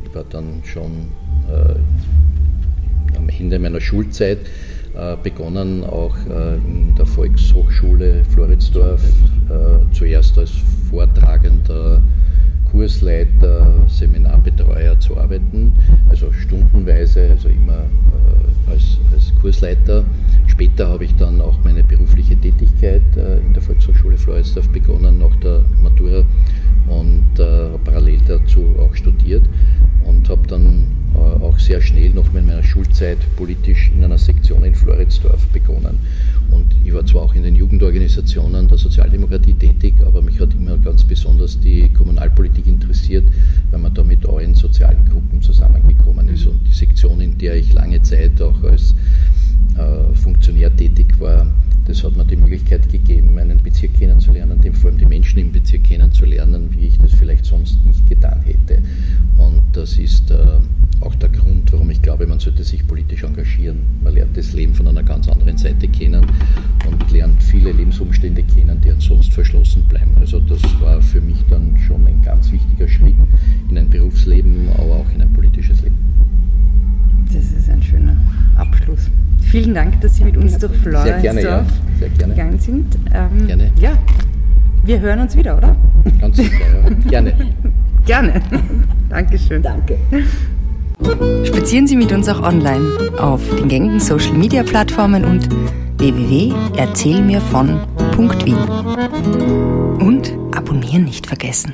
ich 0.05 0.15
war 0.15 0.25
dann 0.31 0.63
schon 0.65 1.11
äh, 1.49 3.17
am 3.17 3.29
Ende 3.29 3.59
meiner 3.61 3.81
Schulzeit, 3.81 4.39
äh, 4.97 5.17
begonnen 5.23 5.85
auch 5.85 6.17
äh, 6.29 6.57
in 6.57 6.95
der 6.97 7.07
Volkshochschule 7.07 8.25
Floridsdorf, 8.25 9.03
äh, 9.51 9.93
zuerst 9.93 10.39
als 10.39 10.53
Vortragender, 10.89 12.01
Kursleiter, 12.71 13.67
Seminarbetreuer 13.89 14.99
zu 15.01 15.17
arbeiten, 15.17 15.73
also 16.09 16.33
stundenweise, 16.33 17.29
also 17.31 17.49
immer 17.49 17.85
als, 18.71 18.99
als 19.13 19.33
Kursleiter. 19.41 20.05
Später 20.47 20.89
habe 20.89 21.05
ich 21.05 21.15
dann 21.17 21.41
auch 21.41 21.59
meine 21.65 21.83
berufliche 21.83 22.37
Tätigkeit 22.37 23.03
in 23.17 23.53
der 23.53 23.63
Volkshochschule 23.63 24.17
Floridsdorf 24.17 24.69
begonnen, 24.69 25.19
nach 25.19 25.35
der 25.37 25.63
Matura 25.83 26.25
und 26.91 27.39
äh, 27.39 27.79
parallel 27.85 28.21
dazu 28.27 28.77
auch 28.79 28.95
studiert 28.95 29.43
und 30.05 30.29
habe 30.29 30.47
dann 30.47 30.65
äh, 30.65 30.90
sehr 31.71 31.81
schnell 31.81 32.11
noch 32.11 32.35
in 32.35 32.47
meiner 32.47 32.65
Schulzeit 32.65 33.19
politisch 33.37 33.93
in 33.95 34.03
einer 34.03 34.19
Sektion 34.19 34.65
in 34.65 34.75
Floridsdorf 34.75 35.47
begonnen. 35.53 36.01
Und 36.51 36.67
ich 36.85 36.93
war 36.93 37.07
zwar 37.07 37.23
auch 37.23 37.35
in 37.37 37.45
den 37.45 37.55
Jugendorganisationen 37.55 38.67
der 38.67 38.77
Sozialdemokratie 38.77 39.55
tätig, 39.55 39.95
aber 40.05 40.21
mich 40.21 40.41
hat 40.41 40.53
immer 40.53 40.79
ganz 40.79 41.05
besonders 41.05 41.61
die 41.61 41.89
Kommunalpolitik 41.91 42.67
interessiert, 42.67 43.23
weil 43.71 43.79
man 43.79 43.95
da 43.95 44.03
mit 44.03 44.29
allen 44.29 44.57
sozialen 44.57 45.09
Gruppen 45.09 45.41
zusammengekommen 45.43 46.29
ist. 46.31 46.45
Und 46.49 46.59
die 46.67 46.73
Sektion, 46.73 47.21
in 47.21 47.39
der 47.39 47.55
ich 47.55 47.73
lange 47.73 48.03
Zeit 48.03 48.43
auch 48.43 48.65
als 48.65 48.97
äh, 49.79 50.13
Funktionär 50.17 50.75
tätig 50.75 51.21
war, 51.21 51.47
das 51.87 52.05
hat 52.05 52.17
mir 52.17 52.25
die 52.25 52.37
Möglichkeit 52.37 52.89
gegeben, 52.91 53.35
meinen 53.35 53.63
Bezirk 53.63 53.95
kennenzulernen, 53.99 54.61
dem 54.61 54.75
vor 54.75 54.91
allem 54.91 54.99
die 54.99 55.07
Menschen 55.07 55.39
im 55.39 55.53
Bezirk 55.53 55.85
kennenzulernen, 55.85 56.69
wie 56.71 56.87
ich 56.87 56.99
das 56.99 57.15
vielleicht 57.15 57.45
sonst 57.45 57.85
nicht 57.85 58.09
getan 58.09 58.43
hätte. 58.43 58.83
Und 59.39 59.63
das 59.73 59.99
ist 59.99 60.31
äh, 60.31 60.61
auch 61.01 61.15
der 61.15 61.31
Grund, 61.31 61.73
warum 61.73 61.91
ich 61.91 62.03
glaube, 62.03 62.27
man 62.27 62.39
sollte 62.39 62.63
sich 62.63 62.87
politisch 62.87 63.25
engagieren. 63.25 63.79
Man 64.03 64.15
lernt 64.15 64.37
das 64.37 64.53
Leben 64.53 64.75
von 64.75 64.87
einer 64.89 65.03
ganz 65.03 65.29
anderen 65.29 65.57
Seite 65.57 65.89
kennen 65.89 66.27
und 66.87 67.11
lernt 67.11 67.43
viele 67.43 67.73
Lebensumstände 67.73 68.43
kennen, 68.43 68.81
die 68.83 68.91
ansonsten 68.91 69.33
verschlossen 69.33 69.85
bleiben. 69.89 70.13
Also 70.21 70.41
das 70.41 70.63
war 70.81 71.01
für 71.01 71.21
mich 71.21 71.39
dann 71.49 71.77
schon 71.87 72.07
ein 72.07 72.23
ganz 72.23 72.53
wichtiger 72.53 72.89
Schritt 72.89 73.15
in 73.69 73.79
ein 73.79 73.89
Berufsleben, 73.89 74.69
aber 74.75 74.97
auch 74.97 75.11
in 75.15 75.23
ein 75.23 75.33
politisches 75.33 75.83
Leben. 75.83 76.00
Das 77.33 77.45
ist 77.45 77.71
ein 77.71 77.83
schöner 77.83 78.17
Abschluss. 78.57 79.09
Vielen 79.41 79.75
Dank, 79.75 80.01
dass 80.01 80.17
Sie 80.17 80.25
mit 80.25 80.37
uns 80.37 80.59
durch 80.59 80.77
Florence 80.79 81.23
gerne, 81.23 81.43
ja. 81.43 81.65
gegangen 82.19 82.59
sind. 82.59 82.99
Ähm, 83.13 83.47
gerne. 83.47 83.71
Ja, 83.81 83.93
wir 84.85 85.01
hören 85.01 85.21
uns 85.21 85.37
wieder, 85.37 85.57
oder? 85.57 85.77
Ganz 86.21 86.37
sicher, 86.37 86.51
ja. 86.85 86.91
Gerne. 87.09 87.33
gerne. 88.07 88.43
Dankeschön. 89.09 89.63
Danke. 89.63 89.97
Spazieren 91.45 91.87
Sie 91.87 91.97
mit 91.97 92.13
uns 92.13 92.29
auch 92.29 92.43
online 92.43 92.85
auf 93.19 93.41
den 93.57 93.69
gängigen 93.69 94.01
Social 94.01 94.35
Media 94.35 94.63
Plattformen 94.63 95.25
und 95.25 95.49
www.erzählmirvon.wien. 95.99 98.59
Und 100.01 100.33
abonnieren 100.55 101.05
nicht 101.05 101.27
vergessen. 101.27 101.73